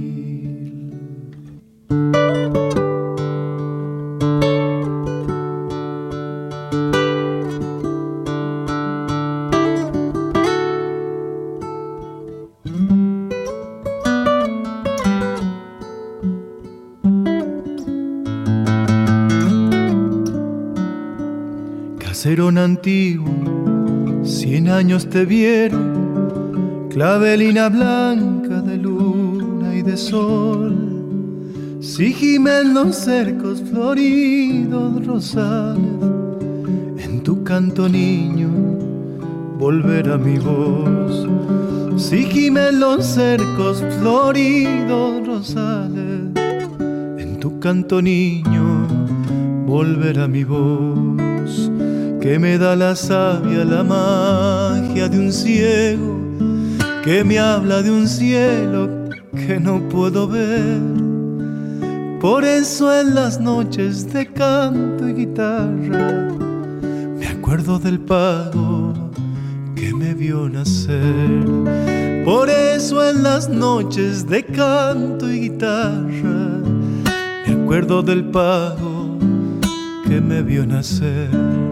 Antiguo, 22.62 24.24
cien 24.24 24.70
años 24.70 25.10
te 25.10 25.26
vieron, 25.26 26.88
clavelina 26.90 27.70
blanca 27.70 28.62
de 28.62 28.78
luna 28.78 29.76
y 29.76 29.82
de 29.82 29.98
sol. 29.98 31.80
Si 31.82 32.14
gimen 32.14 32.74
los 32.74 32.96
cercos 32.96 33.62
floridos 33.62 35.06
rosales, 35.06 35.82
en 36.98 37.22
tu 37.24 37.44
canto 37.44 37.90
niño 37.90 38.50
volverá 39.58 40.18
mi 40.18 40.38
voz. 40.38 41.28
Si 41.98 42.24
gimen 42.26 42.80
los 42.80 43.06
cercos 43.06 43.84
floridos 44.00 45.26
rosales, 45.28 46.32
en 47.18 47.38
tu 47.40 47.60
canto 47.60 48.02
niño 48.02 48.88
volverá 49.66 50.28
mi 50.28 50.44
voz 50.44 51.21
que 52.22 52.38
me 52.38 52.60
da 52.60 52.76
la 52.76 52.96
savia, 52.96 53.66
la 53.66 53.84
magia 53.84 55.10
de 55.10 55.20
un 55.20 55.34
ciego, 55.34 56.20
que 57.04 57.24
me 57.24 57.40
habla 57.40 57.82
de 57.82 57.90
un 57.90 58.08
cielo 58.08 59.10
que 59.34 59.60
no 59.60 59.90
puedo 59.90 60.28
ver. 60.28 60.80
Por 62.22 62.46
eso 62.46 62.96
en 62.96 63.16
las 63.16 63.42
noches 63.42 64.14
de 64.14 64.32
canto 64.32 65.10
y 65.10 65.14
guitarra 65.14 66.30
me 67.18 67.28
acuerdo 67.28 67.80
del 67.80 68.00
pago 68.00 68.94
que 69.76 69.92
me 69.92 70.14
vio 70.14 70.48
nacer. 70.48 71.44
Por 72.24 72.52
eso 72.52 73.04
en 73.10 73.24
las 73.24 73.50
noches 73.50 74.28
de 74.28 74.46
canto 74.46 75.28
y 75.28 75.50
guitarra 75.50 76.62
me 77.48 77.64
acuerdo 77.64 78.04
del 78.04 78.26
pago 78.26 79.18
que 80.08 80.22
me 80.22 80.44
vio 80.44 80.68
nacer. 80.68 81.71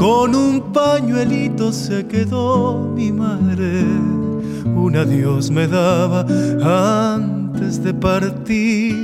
Con 0.00 0.34
un 0.34 0.72
pañuelito 0.72 1.70
se 1.72 2.06
quedó 2.06 2.90
mi 2.96 3.12
madre, 3.12 3.84
un 4.64 4.96
adiós 4.96 5.50
me 5.50 5.66
daba 5.66 6.24
antes 7.14 7.84
de 7.84 7.92
partir. 7.92 8.96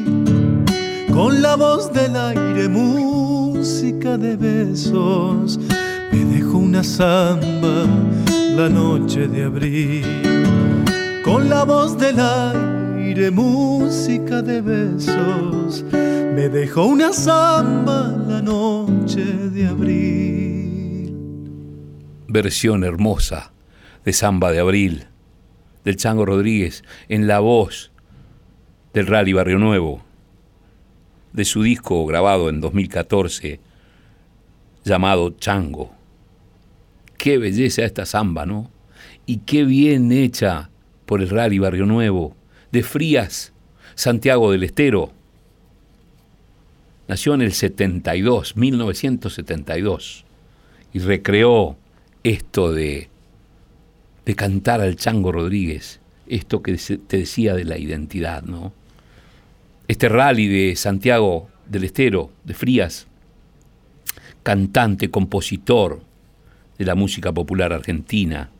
Con 1.13 1.43
la 1.43 1.55
voz 1.55 1.93
del 1.93 2.17
aire, 2.17 2.67
música 2.71 4.17
de 4.17 4.37
besos, 4.37 5.61
me 6.13 6.25
dejó 6.25 6.57
una 6.57 6.83
samba 6.83 7.85
la 8.57 8.71
noche 8.71 9.29
de 9.29 9.45
abril. 9.45 10.07
Con 11.23 11.51
la 11.51 11.65
voz 11.65 11.99
del 11.99 12.19
aire, 12.19 13.31
música 13.31 14.41
de 14.41 14.63
besos, 14.63 15.85
me 15.93 16.49
dejó 16.49 16.87
una 16.87 17.13
samba 17.13 18.17
la 18.27 18.41
noche 18.41 19.23
de 19.51 19.67
abril 19.67 20.46
versión 22.43 22.85
hermosa 22.85 23.51
de 24.05 24.13
Samba 24.13 24.53
de 24.53 24.59
Abril, 24.59 25.07
del 25.85 25.97
Chango 25.97 26.27
Rodríguez, 26.27 26.85
en 27.09 27.27
la 27.27 27.41
voz 27.41 27.91
del 28.93 29.07
Rally 29.07 29.33
Barrio 29.33 29.59
Nuevo, 29.59 30.05
de 31.33 31.47
su 31.47 31.63
disco 31.63 32.05
grabado 32.05 32.51
en 32.51 32.61
2014, 32.61 33.59
llamado 34.85 35.31
Chango. 35.31 35.95
Qué 37.17 37.39
belleza 37.39 37.85
esta 37.85 38.05
samba, 38.05 38.45
¿no? 38.45 38.71
Y 39.25 39.39
qué 39.39 39.65
bien 39.65 40.13
hecha 40.13 40.69
por 41.07 41.23
el 41.23 41.31
Rally 41.31 41.59
Barrio 41.59 41.87
Nuevo, 41.87 42.37
de 42.73 42.83
Frías, 42.83 43.55
Santiago 43.95 44.53
del 44.53 44.63
Estero. 44.63 45.11
Nació 47.09 47.33
en 47.33 47.41
el 47.41 47.53
72, 47.55 48.57
1972, 48.59 50.27
y 50.93 50.99
recreó 50.99 51.79
esto 52.31 52.73
de, 52.73 53.09
de 54.25 54.35
cantar 54.35 54.81
al 54.81 54.97
Chango 54.97 55.31
Rodríguez, 55.31 56.01
esto 56.27 56.61
que 56.61 56.77
te 56.77 57.19
decía 57.19 57.55
de 57.55 57.65
la 57.65 57.79
identidad, 57.79 58.43
¿no? 58.43 58.73
Este 59.87 60.09
rally 60.09 60.49
de 60.49 60.75
Santiago 60.75 61.49
del 61.69 61.85
Estero, 61.85 62.33
de 62.43 62.55
Frías, 62.55 63.07
cantante, 64.43 65.09
compositor 65.09 66.01
de 66.77 66.85
la 66.85 66.97
música 66.97 67.33
popular 67.33 67.73
argentina. 67.73 68.51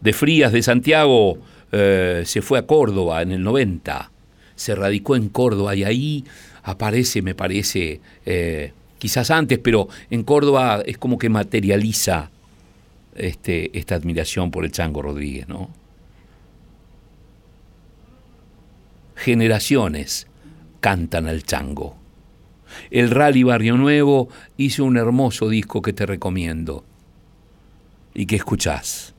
De 0.00 0.12
Frías 0.12 0.52
de 0.52 0.62
Santiago 0.62 1.38
eh, 1.70 2.24
se 2.26 2.42
fue 2.42 2.58
a 2.58 2.66
Córdoba 2.66 3.22
en 3.22 3.30
el 3.30 3.42
90, 3.44 4.10
se 4.56 4.74
radicó 4.74 5.14
en 5.14 5.28
Córdoba 5.28 5.76
y 5.76 5.84
ahí 5.84 6.24
aparece, 6.64 7.22
me 7.22 7.36
parece, 7.36 8.00
eh, 8.26 8.72
quizás 9.04 9.30
antes, 9.30 9.58
pero 9.58 9.86
en 10.08 10.22
Córdoba 10.22 10.82
es 10.86 10.96
como 10.96 11.18
que 11.18 11.28
materializa 11.28 12.30
este, 13.14 13.76
esta 13.78 13.96
admiración 13.96 14.50
por 14.50 14.64
el 14.64 14.72
Chango 14.72 15.02
Rodríguez, 15.02 15.46
¿no? 15.46 15.68
Generaciones 19.14 20.26
cantan 20.80 21.26
al 21.26 21.42
Chango. 21.42 21.98
El 22.90 23.10
Rally 23.10 23.42
Barrio 23.42 23.76
Nuevo 23.76 24.30
hizo 24.56 24.86
un 24.86 24.96
hermoso 24.96 25.50
disco 25.50 25.82
que 25.82 25.92
te 25.92 26.06
recomiendo 26.06 26.82
y 28.14 28.24
que 28.24 28.36
escuchás 28.36 29.12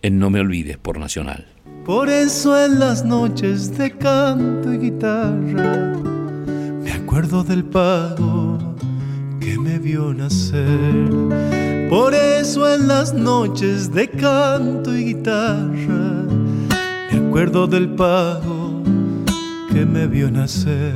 en 0.00 0.18
No 0.18 0.30
Me 0.30 0.40
Olvides 0.40 0.78
por 0.78 0.98
Nacional. 0.98 1.48
Por 1.84 2.08
eso 2.08 2.58
en 2.58 2.78
las 2.78 3.04
noches 3.04 3.76
de 3.76 3.90
canto 3.90 4.72
y 4.72 4.78
guitarra 4.78 6.11
me 7.02 7.08
acuerdo 7.08 7.42
del 7.42 7.64
pago 7.64 8.58
que 9.40 9.58
me 9.58 9.78
vio 9.78 10.14
nacer. 10.14 11.10
Por 11.90 12.14
eso 12.14 12.72
en 12.72 12.86
las 12.86 13.12
noches 13.12 13.92
de 13.92 14.08
canto 14.08 14.96
y 14.96 15.06
guitarra, 15.06 16.26
me 17.10 17.26
acuerdo 17.28 17.66
del 17.66 17.88
pago 17.90 18.82
que 19.72 19.84
me 19.84 20.06
vio 20.06 20.30
nacer. 20.30 20.94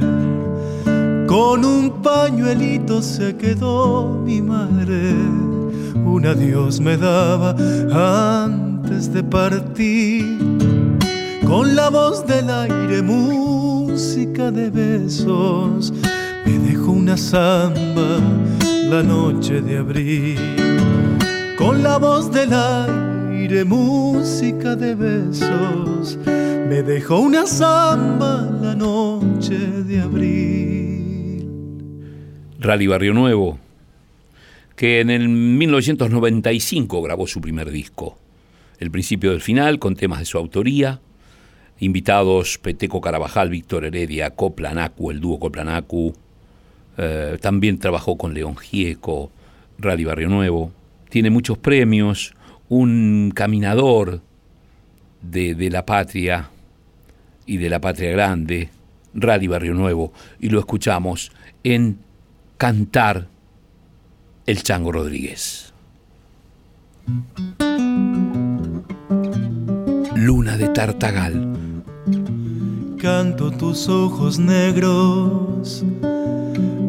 con 1.27 1.65
un 1.65 2.03
pañuelito 2.03 3.03
se 3.03 3.37
quedó 3.37 4.23
mi 4.25 4.41
madre. 4.41 5.13
Un 6.05 6.25
adiós 6.25 6.81
me 6.81 6.97
daba 6.97 7.55
antes 8.45 9.13
de 9.13 9.25
partir. 9.25 10.39
Con 11.47 11.75
la 11.75 11.91
voz 11.91 12.25
del 12.27 12.49
aire, 12.49 13.03
música 13.97 14.51
de 14.51 14.68
besos, 14.68 15.90
me 16.44 16.59
dejó 16.59 16.92
una 16.92 17.16
samba 17.16 18.20
la 18.90 19.03
noche 19.03 19.62
de 19.62 19.78
abril. 19.78 20.36
Con 21.57 21.82
la 21.82 21.97
voz 21.97 22.30
del 22.30 22.53
aire, 22.53 23.64
música 23.64 24.76
de 24.76 24.94
besos, 24.94 26.18
me 26.26 26.82
dejó 26.82 27.20
una 27.20 27.47
samba 27.47 28.42
la 28.61 28.74
noche 28.74 29.57
de 29.57 30.03
abril. 30.03 31.49
Rally 32.61 32.86
Barrio 32.88 33.14
Nuevo, 33.14 33.59
que 34.76 35.01
en 35.01 35.09
el 35.09 35.26
1995 35.30 37.01
grabó 37.01 37.26
su 37.26 37.40
primer 37.40 37.70
disco. 37.70 38.18
El 38.78 38.90
principio 38.90 39.30
del 39.30 39.40
final, 39.40 39.78
con 39.78 39.97
temas 39.97 40.18
de 40.18 40.26
su 40.26 40.36
autoría. 40.36 41.01
Invitados 41.79 42.59
Peteco 42.59 43.01
Carabajal, 43.01 43.51
Víctor 43.51 43.85
Heredia, 43.85 44.31
Coplanacu, 44.31 45.11
el 45.11 45.20
dúo 45.20 45.39
Coplanacu. 45.39 46.14
Eh, 46.97 47.39
también 47.41 47.79
trabajó 47.79 48.16
con 48.16 48.33
León 48.33 48.57
Gieco, 48.57 49.31
Rally 49.79 50.05
Barrio 50.05 50.29
Nuevo. 50.29 50.72
Tiene 51.11 51.31
muchos 51.31 51.59
premios, 51.59 52.35
un 52.68 53.33
caminador 53.35 54.20
de, 55.22 55.55
de 55.55 55.70
la 55.70 55.85
patria 55.85 56.51
y 57.45 57.59
de 57.59 57.68
la 57.68 57.81
patria 57.81 58.11
grande, 58.11 58.70
Rally 59.14 59.47
Barrio 59.47 59.74
Nuevo, 59.74 60.12
y 60.41 60.49
lo 60.49 60.59
escuchamos 60.59 61.31
en 61.62 61.99
Cantar 62.57 63.29
el 64.47 64.62
Chango 64.62 64.93
Rodríguez. 64.93 65.72
Luna 70.14 70.57
de 70.57 70.68
Tartagal. 70.68 71.56
Canto 73.07 73.53
tus 73.53 73.89
ojos 73.89 74.37
negros 74.37 75.85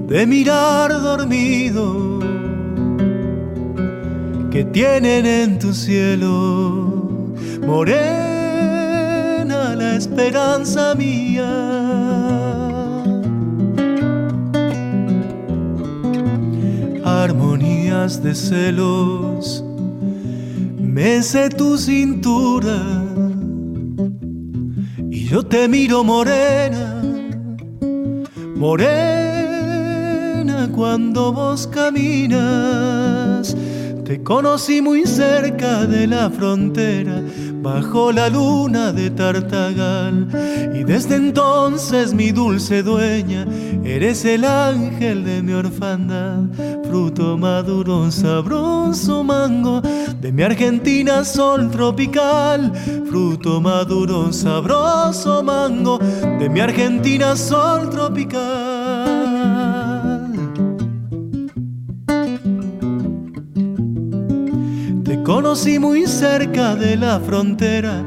de 0.07 0.25
mirar 0.25 0.89
dormido 0.99 2.19
que 4.49 4.65
tienen 4.65 5.27
en 5.27 5.59
tu 5.59 5.75
cielo 5.75 7.21
morena 7.67 8.25
la 9.75 9.95
esperanza 9.95 10.95
mía. 10.95 11.45
Armonías 17.05 18.23
de 18.23 18.33
celos, 18.33 19.63
mece 20.79 21.49
tu 21.51 21.77
cintura 21.77 23.06
yo 25.29 25.43
te 25.43 25.67
miro 25.67 26.03
morena, 26.05 27.01
morena 28.55 28.87
cuando 30.73 31.33
vos 31.33 31.67
caminas. 31.67 33.55
Te 34.05 34.23
conocí 34.23 34.81
muy 34.81 35.05
cerca 35.05 35.85
de 35.85 36.07
la 36.07 36.29
frontera, 36.29 37.21
bajo 37.61 38.11
la 38.11 38.29
luna 38.29 38.91
de 38.91 39.09
Tartagal. 39.09 40.27
Y 40.73 40.83
desde 40.83 41.15
entonces, 41.15 42.13
mi 42.13 42.31
dulce 42.31 42.83
dueña, 42.83 43.45
eres 43.83 44.25
el 44.25 44.45
ángel 44.45 45.23
de 45.23 45.41
mi 45.41 45.53
orfandad. 45.53 46.43
Fruto 46.87 47.37
maduro, 47.37 48.11
sabroso 48.11 49.23
mango, 49.23 49.81
de 49.81 50.31
mi 50.31 50.43
Argentina 50.43 51.23
sol 51.23 51.69
tropical. 51.69 52.71
Fruto 53.09 53.59
maduro, 53.61 54.31
sabroso 54.31 55.43
mango, 55.43 55.99
de 56.39 56.49
mi 56.49 56.59
Argentina 56.59 57.35
sol 57.35 57.89
tropical. 57.89 59.16
Conocí 65.27 65.77
muy 65.77 66.07
cerca 66.07 66.73
de 66.77 66.95
la 66.95 67.19
frontera, 67.19 68.01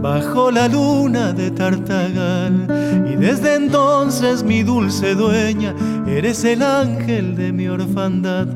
bajo 0.00 0.50
la 0.50 0.68
luna 0.68 1.34
de 1.34 1.50
Tartagal. 1.50 2.66
Y 3.12 3.16
desde 3.16 3.56
entonces, 3.56 4.42
mi 4.42 4.62
dulce 4.62 5.14
dueña, 5.14 5.74
eres 6.06 6.44
el 6.44 6.62
ángel 6.62 7.36
de 7.36 7.52
mi 7.52 7.68
orfandad. 7.68 8.46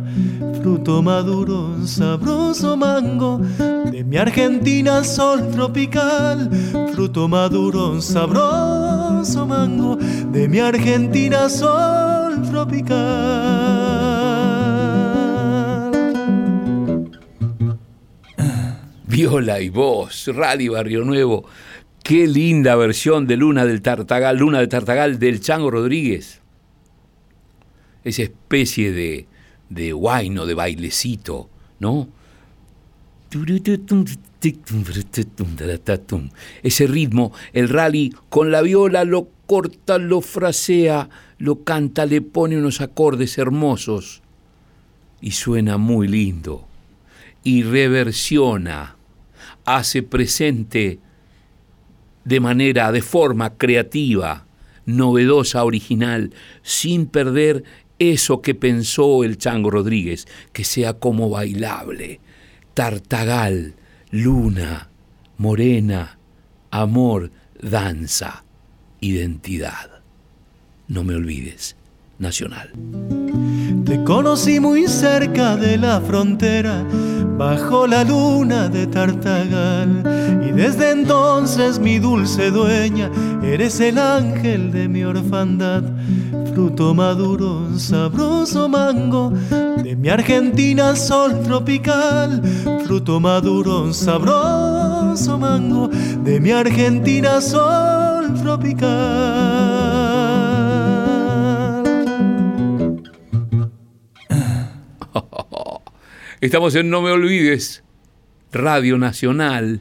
Fruto 0.63 1.03
maduro, 1.03 1.87
sabroso 1.87 2.75
mango, 2.75 3.39
de 3.93 4.03
mi 4.03 4.17
Argentina 4.17 5.05
sol 5.05 5.51
tropical. 5.51 6.49
Fruto 6.95 7.29
maduro, 7.29 8.01
sabroso 8.01 9.45
mango, 9.47 9.97
de 10.33 10.49
mi 10.49 10.59
Argentina 10.59 11.51
sol 11.51 12.41
tropical. 12.51 13.76
Viola 19.17 19.63
y 19.63 19.71
voz, 19.71 20.27
Radio 20.27 20.73
Barrio 20.73 21.03
Nuevo. 21.03 21.47
Qué 22.03 22.27
linda 22.27 22.77
versión 22.77 23.27
de 23.27 23.39
Luna 23.39 23.65
del 23.65 23.81
Tartagal, 23.81 24.37
Luna 24.37 24.59
del 24.59 24.69
Tartagal 24.69 25.19
del 25.19 25.41
Chango 25.41 25.71
Rodríguez. 25.71 26.43
Esa 28.05 28.25
especie 28.25 28.93
de, 28.93 29.27
de 29.71 29.93
guayno, 29.93 30.45
de 30.45 30.53
bailecito, 30.53 31.49
¿no? 31.81 32.09
Ese 36.63 36.87
ritmo, 36.87 37.33
el 37.55 37.71
rally 37.71 38.15
con 38.29 38.51
la 38.51 38.61
viola 38.61 39.05
lo 39.05 39.31
corta, 39.47 39.97
lo 39.97 40.21
frasea, 40.21 41.09
lo 41.39 41.65
canta, 41.65 42.05
le 42.05 42.21
pone 42.21 42.59
unos 42.59 42.83
acordes 42.83 43.39
hermosos 43.39 44.21
y 45.23 45.31
suena 45.31 45.79
muy 45.79 46.07
lindo 46.07 46.69
y 47.43 47.63
reversiona 47.63 48.96
hace 49.67 50.03
presente 50.03 51.01
de 52.25 52.41
manera, 52.41 52.91
de 52.91 53.03
forma 53.03 53.57
creativa, 53.57 54.47
novedosa, 54.85 55.65
original, 55.65 56.33
sin 56.63 57.07
perder 57.07 57.65
eso 57.99 58.43
que 58.43 58.55
pensó 58.55 59.25
el 59.25 59.39
Chango 59.39 59.71
Rodríguez, 59.71 60.27
que 60.53 60.65
sea 60.65 60.95
como 60.95 61.31
bailable, 61.31 62.21
tartagal, 62.75 63.75
luna, 64.11 64.89
morena, 65.39 66.19
amor, 66.71 67.31
danza, 67.61 68.45
identidad. 69.01 70.03
No 70.89 71.05
me 71.05 71.15
olvides, 71.15 71.77
nacional. 72.19 72.73
Te 73.85 74.03
conocí 74.05 74.61
muy 74.61 74.89
cerca 74.89 75.57
de 75.57 75.79
la 75.79 76.01
frontera 76.01 76.85
bajo 77.37 77.87
la 77.87 78.05
luna 78.05 78.69
de 78.69 78.87
Tartagal. 78.87 80.03
Y 80.47 80.53
desde 80.53 80.91
entonces, 80.91 81.79
mi 81.79 81.99
dulce 81.99 82.51
dueña, 82.51 83.11
eres 83.43 83.81
el 83.81 83.99
ángel 83.99 84.73
de 84.73 84.89
mi 84.89 85.05
orfandad. 85.05 85.83
Fruto 86.53 86.95
maduro, 86.95 87.79
sabroso 87.79 88.69
mango, 88.69 89.31
de 89.83 89.95
mi 89.95 90.09
Argentina 90.09 90.97
sol 90.97 91.41
tropical. 91.43 92.41
Fruto 92.87 93.21
maduro, 93.21 93.93
sabroso 93.93 95.39
mango, 95.39 95.89
de 96.25 96.41
mi 96.41 96.53
Argentina 96.53 97.41
sol 97.41 98.33
tropical. 98.43 99.56
Estamos 106.47 106.77
en 106.77 106.91
No 106.91 107.03
Me 107.03 107.11
Olvides, 107.11 107.83
Radio 108.53 108.99
Nacional. 108.99 109.81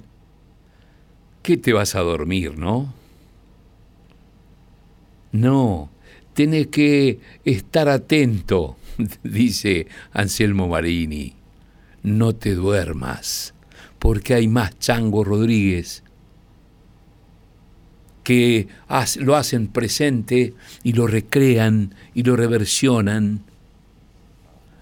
¿Qué 1.43 1.57
te 1.57 1.73
vas 1.73 1.93
a 1.93 1.99
dormir, 1.99 2.57
no? 2.57 2.91
No, 5.31 5.91
tenés 6.33 6.65
que 6.65 7.19
estar 7.43 7.87
atento, 7.87 8.77
dice 9.23 9.85
Anselmo 10.11 10.67
Marini. 10.67 11.35
No 12.01 12.33
te 12.33 12.55
duermas, 12.55 13.53
porque 13.99 14.33
hay 14.33 14.47
más 14.47 14.79
Chango 14.79 15.23
Rodríguez 15.23 16.01
que 18.23 18.69
lo 19.19 19.35
hacen 19.35 19.67
presente 19.67 20.55
y 20.81 20.93
lo 20.93 21.05
recrean 21.05 21.93
y 22.15 22.23
lo 22.23 22.35
reversionan 22.35 23.43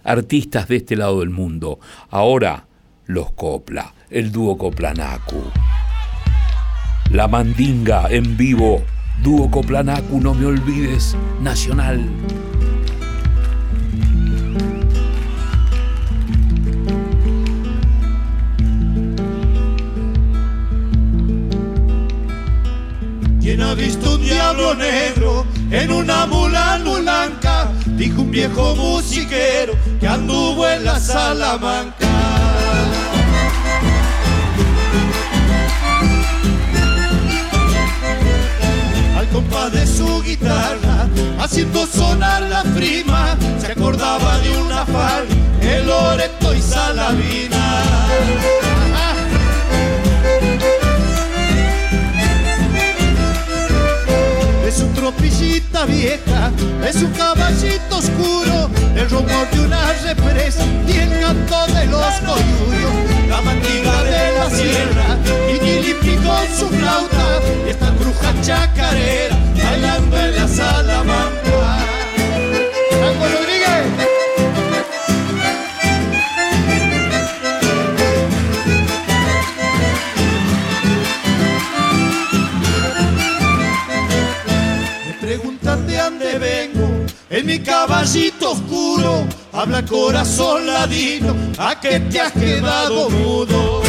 artistas 0.04 0.68
de 0.68 0.78
este 0.78 0.96
lado 0.96 1.20
del 1.22 1.30
mundo. 1.30 1.80
Ahora 2.10 2.66
los 3.06 3.32
Copla, 3.32 3.94
el 4.10 4.32
dúo 4.32 4.58
Coplanacu. 4.58 5.44
La 7.12 7.28
Mandinga 7.28 8.08
en 8.10 8.38
vivo, 8.38 8.82
dúo 9.22 9.50
Coplanacu, 9.52 10.20
no 10.20 10.34
me 10.34 10.46
olvides, 10.46 11.16
nacional. 11.42 12.08
¿Quién 23.42 23.62
ha 23.62 23.74
visto 23.76 24.16
un 24.16 24.22
diablo 24.22 24.74
negro? 24.74 25.46
En 25.74 25.92
una 25.92 26.28
mula 26.28 26.78
lulanca, 26.78 27.68
dijo 27.98 28.22
un 28.22 28.30
viejo 28.30 28.76
musiquero 28.76 29.74
que 30.00 30.08
anduvo 30.08 30.68
en 30.68 30.86
la 30.86 31.00
Salamanca. 31.00 32.08
Al 39.18 39.28
compás 39.30 39.72
de 39.72 39.88
su 39.88 40.22
guitarra, 40.22 41.08
haciendo 41.40 41.88
sonar 41.88 42.44
la 42.44 42.64
prima, 42.76 43.36
se 43.60 43.72
acordaba 43.72 44.38
de 44.42 44.50
una 44.60 44.86
fal, 44.86 45.26
el 45.60 45.88
Loreto 45.88 46.54
y 46.54 46.62
Salavina. 46.62 47.63
Vieja, 55.86 56.52
es 56.88 56.96
un 56.98 57.12
caballito 57.12 57.98
oscuro, 57.98 58.70
el 58.96 59.10
rumor 59.10 59.50
de 59.52 59.60
una 59.60 59.94
represa 60.04 60.66
y 60.88 60.98
el 60.98 61.20
canto 61.20 61.68
de 61.74 61.86
los 61.88 62.14
coyuyos, 62.22 63.30
la 63.30 63.42
mandiga 63.42 64.04
de 64.04 64.38
la 64.38 64.50
sierra 64.50 65.18
y 65.50 65.60
Gilipi 65.60 66.16
con 66.18 66.48
su 66.58 66.70
flauta, 66.70 67.42
y 67.66 67.70
esta 67.70 67.92
bruja 67.92 68.34
chacarera 68.42 69.38
bailando 69.64 70.18
en 70.18 70.36
la 70.36 70.48
Salamanca. 70.48 71.73
En 87.34 87.48
mi 87.48 87.58
caballito 87.60 88.52
oscuro, 88.52 89.28
habla 89.52 89.84
corazón 89.84 90.68
ladino, 90.68 91.36
a 91.58 91.80
que 91.80 92.00
te 92.00 92.20
has 92.22 92.32
quedado 92.32 93.10
mudo. 93.10 93.82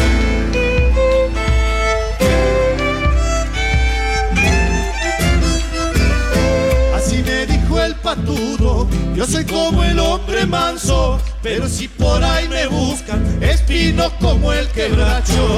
Así 6.97 7.23
me 7.23 7.45
dijo 7.45 7.83
el 7.83 7.95
patudo, 7.97 8.89
yo 9.15 9.27
soy 9.27 9.45
como 9.45 9.85
el 9.85 9.99
hombre 9.99 10.47
manso, 10.47 11.21
pero 11.43 11.69
si 11.69 11.87
por 11.87 12.25
ahí 12.25 12.49
me 12.49 12.67
buscan, 12.67 13.43
espino 13.43 14.11
como 14.21 14.55
el 14.55 14.67
quebracho. 14.69 15.49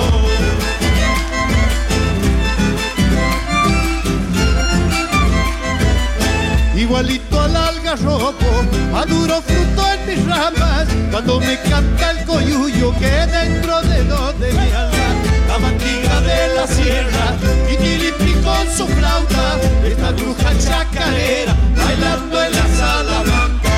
Igualito 6.77 7.49
algarrobo, 7.97 8.65
maduro 8.93 9.41
fruto 9.43 9.83
en 9.93 10.07
mis 10.07 10.27
ramas, 10.27 10.89
cuando 11.11 11.41
me 11.41 11.59
canta 11.61 12.11
el 12.13 12.25
coyuyo 12.25 12.93
que 12.99 13.07
dentro 13.07 13.83
de 13.83 14.05
donde 14.05 14.53
me 14.53 14.73
alma, 14.73 15.15
la 15.49 15.59
mandiga 15.59 16.21
de 16.21 16.55
la 16.55 16.67
sierra, 16.67 17.37
y 17.71 17.77
Tilipi 17.77 18.33
con 18.43 18.69
su 18.69 18.87
flauta, 18.87 19.59
esta 19.85 20.13
bruja 20.13 20.59
chacarera, 20.59 21.57
bailando 21.77 22.45
en 22.45 22.53
la 22.53 22.67
Salamanca. 22.69 23.71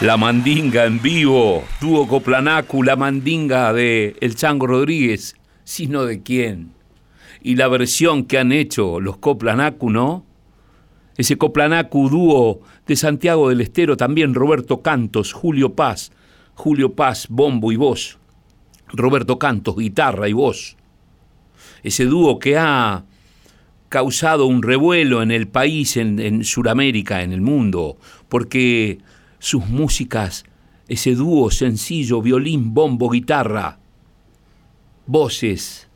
La 0.00 0.16
Mandinga 0.18 0.84
en 0.84 1.00
vivo, 1.00 1.64
dúo 1.80 2.06
Coplanacu, 2.06 2.82
la 2.82 2.96
Mandinga 2.96 3.72
de 3.72 4.14
El 4.20 4.36
Chango 4.36 4.66
Rodríguez, 4.66 5.36
sino 5.64 6.04
de 6.04 6.22
quién. 6.22 6.72
Y 7.40 7.54
la 7.54 7.68
versión 7.68 8.24
que 8.24 8.38
han 8.38 8.52
hecho 8.52 9.00
los 9.00 9.16
Coplanacu, 9.16 9.88
¿no? 9.88 10.25
Ese 11.16 11.38
Coplanacu 11.38 12.08
dúo 12.08 12.60
de 12.86 12.96
Santiago 12.96 13.48
del 13.48 13.60
Estero, 13.62 13.96
también 13.96 14.34
Roberto 14.34 14.82
Cantos, 14.82 15.32
Julio 15.32 15.74
Paz, 15.74 16.12
Julio 16.54 16.94
Paz, 16.94 17.26
bombo 17.28 17.72
y 17.72 17.76
voz, 17.76 18.18
Roberto 18.88 19.38
Cantos, 19.38 19.76
guitarra 19.76 20.28
y 20.28 20.32
voz. 20.32 20.76
Ese 21.82 22.04
dúo 22.04 22.38
que 22.38 22.58
ha 22.58 23.04
causado 23.88 24.46
un 24.46 24.62
revuelo 24.62 25.22
en 25.22 25.30
el 25.30 25.48
país, 25.48 25.96
en, 25.96 26.18
en 26.18 26.44
Sudamérica, 26.44 27.22
en 27.22 27.32
el 27.32 27.40
mundo, 27.40 27.96
porque 28.28 28.98
sus 29.38 29.66
músicas, 29.68 30.44
ese 30.88 31.14
dúo 31.14 31.50
sencillo, 31.50 32.20
violín, 32.20 32.74
bombo, 32.74 33.08
guitarra, 33.08 33.78
voces 35.06 35.88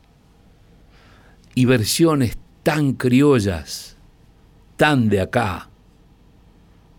y 1.53 1.65
versiones 1.65 2.37
tan 2.63 2.93
criollas, 2.93 3.90
tan 4.81 5.09
de 5.09 5.21
acá. 5.21 5.69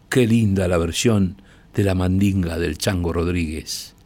Qué 0.08 0.24
linda 0.24 0.68
la 0.68 0.78
versión 0.78 1.42
de 1.74 1.82
la 1.82 1.96
mandinga 1.96 2.56
del 2.56 2.78
Chango 2.78 3.12
Rodríguez. 3.12 3.96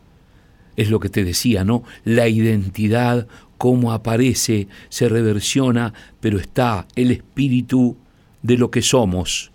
Es 0.76 0.88
lo 0.88 0.98
que 0.98 1.10
te 1.10 1.24
decía, 1.24 1.62
¿no? 1.62 1.82
La 2.02 2.26
identidad, 2.26 3.28
cómo 3.58 3.92
aparece, 3.92 4.66
se 4.88 5.10
reversiona, 5.10 5.92
pero 6.20 6.38
está 6.38 6.88
el 6.94 7.10
espíritu 7.10 7.98
de 8.40 8.56
lo 8.56 8.70
que 8.70 8.80
somos. 8.80 9.52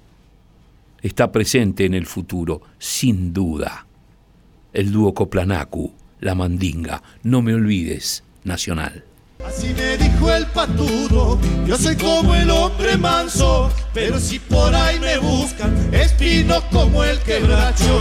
Está 1.01 1.31
presente 1.31 1.85
en 1.85 1.95
el 1.95 2.05
futuro, 2.05 2.61
sin 2.77 3.33
duda. 3.33 3.87
El 4.71 4.91
dúo 4.91 5.15
Coplanacu, 5.15 5.93
la 6.19 6.35
mandinga, 6.35 7.01
no 7.23 7.41
me 7.41 7.55
olvides, 7.55 8.23
nacional. 8.43 9.03
Así 9.53 9.73
me 9.75 9.97
dijo 9.97 10.31
el 10.31 10.45
patudo, 10.47 11.37
yo 11.67 11.77
soy 11.77 11.97
como 11.97 12.33
el 12.33 12.49
hombre 12.49 12.95
manso, 12.95 13.69
pero 13.93 14.17
si 14.17 14.39
por 14.39 14.73
ahí 14.73 14.97
me 14.97 15.17
buscan, 15.17 15.93
espino 15.93 16.63
como 16.71 17.03
el 17.03 17.19
quebracho. 17.19 17.99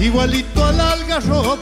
Igualito 0.00 0.64
al 0.64 0.80
algarrobo, 0.80 1.58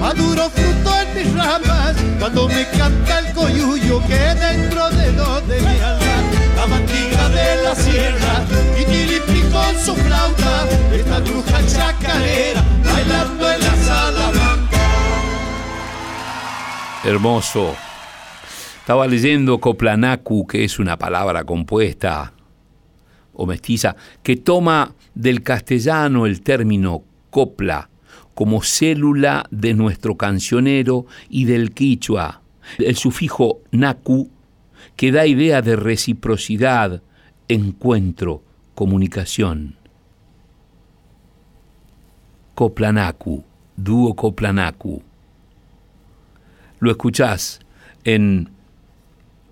maduro 0.00 0.50
fruto 0.50 0.92
en 1.02 1.14
mis 1.14 1.34
ramas, 1.36 1.94
cuando 2.18 2.48
me 2.48 2.66
canta 2.70 3.20
el 3.20 3.32
coyuyo 3.32 4.02
que 4.08 4.18
dentro 4.34 4.90
de 4.90 5.12
donde 5.12 5.60
me 5.60 5.80
alma, 5.80 6.22
la 6.56 6.66
mandiga 6.66 7.28
de 7.28 7.62
la 7.62 7.74
sierra, 7.76 8.44
y 8.76 8.84
con 9.60 9.78
su 9.78 9.94
flauta, 9.94 10.68
esta 10.92 11.20
la. 11.20 11.50
Hermoso. 17.04 17.74
Estaba 18.78 19.06
leyendo 19.06 19.58
Coplanacu, 19.58 20.46
que 20.46 20.64
es 20.64 20.78
una 20.78 20.98
palabra 20.98 21.44
compuesta 21.44 22.32
o 23.32 23.46
mestiza, 23.46 23.96
que 24.22 24.36
toma 24.36 24.94
del 25.14 25.42
castellano 25.42 26.26
el 26.26 26.42
término 26.42 27.04
copla 27.30 27.88
como 28.34 28.62
célula 28.62 29.46
de 29.50 29.74
nuestro 29.74 30.16
cancionero 30.16 31.06
y 31.28 31.44
del 31.44 31.72
quichua. 31.72 32.42
El 32.78 32.96
sufijo 32.96 33.60
naku, 33.70 34.30
que 34.96 35.12
da 35.12 35.26
idea 35.26 35.62
de 35.62 35.76
reciprocidad, 35.76 37.02
encuentro, 37.48 38.42
comunicación. 38.80 39.76
Coplanacu, 42.54 43.44
dúo 43.76 44.16
Coplanacu. 44.16 45.02
Lo 46.78 46.90
escuchás 46.90 47.60
en 48.04 48.48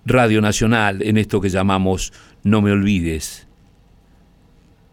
Radio 0.06 0.40
Nacional, 0.40 1.02
en 1.02 1.18
esto 1.18 1.42
que 1.42 1.50
llamamos 1.50 2.14
No 2.42 2.62
me 2.62 2.72
olvides, 2.72 3.46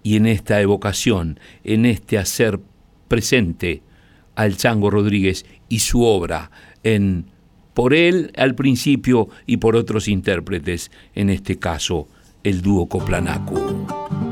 y 0.04 0.18
en 0.18 0.26
esta 0.26 0.60
evocación, 0.60 1.40
en 1.64 1.86
este 1.86 2.18
hacer 2.18 2.60
presente 3.08 3.84
al 4.36 4.58
Chango 4.58 4.90
Rodríguez 4.90 5.46
y 5.70 5.80
su 5.80 6.04
obra 6.04 6.52
en 6.84 7.32
por 7.74 7.94
él 7.94 8.34
al 8.36 8.54
principio 8.54 9.30
y 9.46 9.58
por 9.58 9.78
otros 9.78 10.10
intérpretes, 10.10 10.92
en 11.14 11.30
este 11.30 11.58
caso 11.58 12.10
el 12.44 12.62
dúo 12.62 12.90
Coplanacu. 12.90 14.25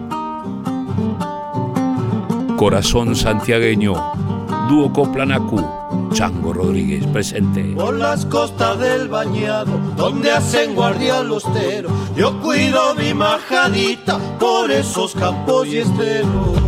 Corazón 2.58 3.16
santiagueño, 3.16 3.94
dúo 4.70 4.94
Coplanacu, 4.94 5.60
Chango 6.14 6.54
Rodríguez 6.54 7.06
presente. 7.08 7.64
Por 7.76 7.96
las 7.96 8.26
costas 8.26 8.80
del 8.80 9.08
bañado, 9.10 9.78
donde 9.98 10.32
hacen 10.32 10.76
guardia 10.76 11.24
los 11.24 11.44
teros, 11.54 11.92
yo 12.16 12.40
cuido 12.42 12.96
mi 12.96 13.14
majadita 13.14 14.18
por 14.40 14.72
esos 14.72 15.14
campos 15.16 15.68
y 15.68 15.80
esteros. 15.80 16.63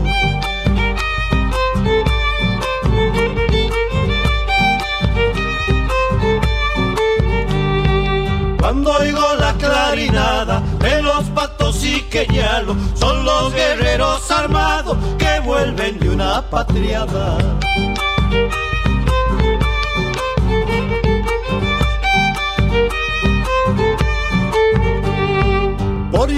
Cuando 8.75 8.91
oigo 8.99 9.35
la 9.39 9.53
clarinada 9.53 10.59
de 10.79 11.01
los 11.01 11.23
patos 11.29 11.81
y 11.85 12.01
queñalos, 12.01 12.75
son 12.95 13.23
los 13.23 13.53
guerreros 13.53 14.29
armados 14.29 14.97
que 15.17 15.39
vuelven 15.39 15.97
de 15.97 16.09
una 16.09 16.41
patriada. 16.41 17.37
Por 26.25 26.33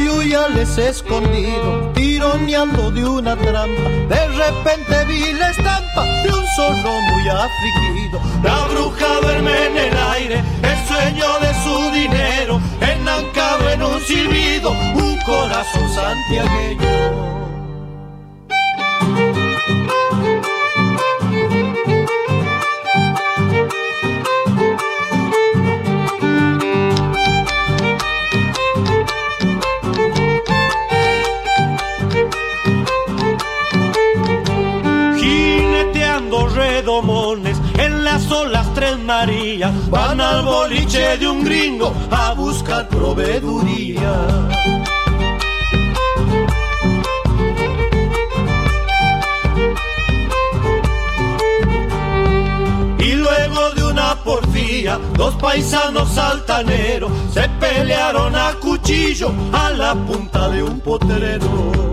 les 0.53 0.77
escondido, 0.77 1.93
tironeando 1.93 2.91
de 2.91 3.05
una 3.05 3.37
trampa. 3.37 3.89
De 4.09 4.27
repente 4.27 5.05
vi 5.05 5.31
la 5.31 5.51
estampa 5.51 6.03
de 6.23 6.29
un 6.29 6.45
zorro 6.57 7.01
muy 7.03 7.29
afligido. 7.29 8.19
La 8.43 8.67
bruja 8.67 9.07
duerme 9.21 9.65
en 9.67 9.77
el 9.77 9.97
aire, 9.97 10.43
el 10.61 10.87
sueño 10.89 11.39
de 11.39 11.53
su 11.63 11.91
dinero, 11.91 12.59
enancado 12.81 13.69
en 13.69 13.81
un 13.81 14.01
silbido, 14.01 14.71
un 14.71 15.17
corazón 15.25 15.89
santiagueño. 15.95 16.87
Marías 38.95 39.89
van 39.89 40.21
al 40.21 40.45
boliche 40.45 41.17
de 41.17 41.27
un 41.27 41.43
gringo 41.43 41.93
a 42.09 42.33
buscar 42.33 42.87
proveeduría. 42.87 44.13
Y 52.99 53.11
luego 53.13 53.71
de 53.75 53.83
una 53.83 54.15
porfía, 54.23 54.99
dos 55.15 55.35
paisanos 55.35 56.17
altaneros 56.17 57.11
se 57.33 57.47
pelearon 57.59 58.35
a 58.35 58.53
cuchillo 58.61 59.31
a 59.51 59.69
la 59.71 59.95
punta 59.95 60.49
de 60.49 60.63
un 60.63 60.79
potrero. 60.79 61.87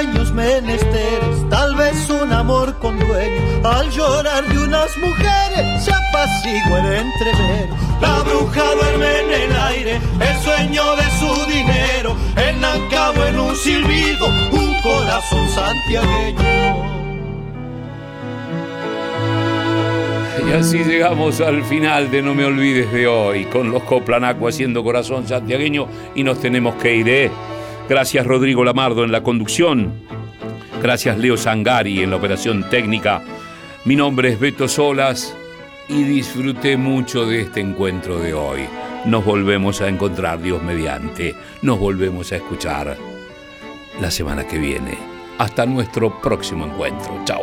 Pequeños 0.00 0.32
menesteres, 0.32 1.48
tal 1.50 1.74
vez 1.76 2.08
un 2.08 2.32
amor 2.32 2.74
con 2.78 2.98
dueño, 2.98 3.68
al 3.68 3.90
llorar 3.90 4.46
de 4.48 4.58
unas 4.58 4.96
mujeres 4.96 5.84
se 5.84 5.92
apacigua 5.92 6.80
el 6.80 7.06
entrevero. 7.06 7.76
La 8.00 8.22
bruja 8.22 8.62
duerme 8.74 9.20
en 9.20 9.42
el 9.42 9.56
aire, 9.56 9.96
el 9.96 10.38
sueño 10.42 10.96
de 10.96 11.02
su 11.18 11.50
dinero, 11.50 12.16
enancado 12.36 13.26
en 13.26 13.40
un 13.40 13.54
silbido, 13.56 14.26
un 14.52 14.74
corazón 14.82 15.48
santiagueño. 15.50 16.40
Y 20.48 20.52
así 20.52 20.78
llegamos 20.78 21.40
al 21.42 21.62
final 21.64 22.10
de 22.10 22.22
No 22.22 22.34
Me 22.34 22.46
Olvides 22.46 22.90
de 22.90 23.06
hoy, 23.06 23.44
con 23.44 23.70
los 23.70 23.82
Coplanaco 23.82 24.48
haciendo 24.48 24.82
corazón 24.82 25.28
santiagueño 25.28 25.86
y 26.14 26.22
nos 26.22 26.40
tenemos 26.40 26.76
que 26.76 26.96
ir, 26.96 27.08
¿eh? 27.08 27.30
Gracias 27.90 28.24
Rodrigo 28.24 28.62
Lamardo 28.62 29.02
en 29.02 29.10
la 29.10 29.24
conducción. 29.24 29.92
Gracias 30.80 31.18
Leo 31.18 31.36
Sangari 31.36 32.04
en 32.04 32.10
la 32.10 32.16
operación 32.16 32.70
técnica. 32.70 33.20
Mi 33.84 33.96
nombre 33.96 34.28
es 34.28 34.38
Beto 34.38 34.68
Solas 34.68 35.36
y 35.88 36.04
disfruté 36.04 36.76
mucho 36.76 37.26
de 37.26 37.40
este 37.40 37.58
encuentro 37.58 38.20
de 38.20 38.32
hoy. 38.32 38.60
Nos 39.06 39.24
volvemos 39.24 39.80
a 39.80 39.88
encontrar, 39.88 40.40
Dios 40.40 40.62
mediante. 40.62 41.34
Nos 41.62 41.80
volvemos 41.80 42.30
a 42.30 42.36
escuchar 42.36 42.96
la 44.00 44.10
semana 44.12 44.46
que 44.46 44.58
viene. 44.58 44.96
Hasta 45.38 45.66
nuestro 45.66 46.20
próximo 46.20 46.66
encuentro. 46.66 47.20
Chao. 47.24 47.42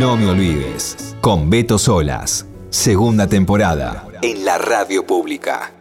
No 0.00 0.16
me 0.16 0.30
olvides, 0.30 1.14
con 1.20 1.50
Beto 1.50 1.78
Solas, 1.78 2.46
segunda 2.70 3.26
temporada, 3.26 4.06
en 4.22 4.46
la 4.46 4.56
radio 4.56 5.04
pública. 5.04 5.74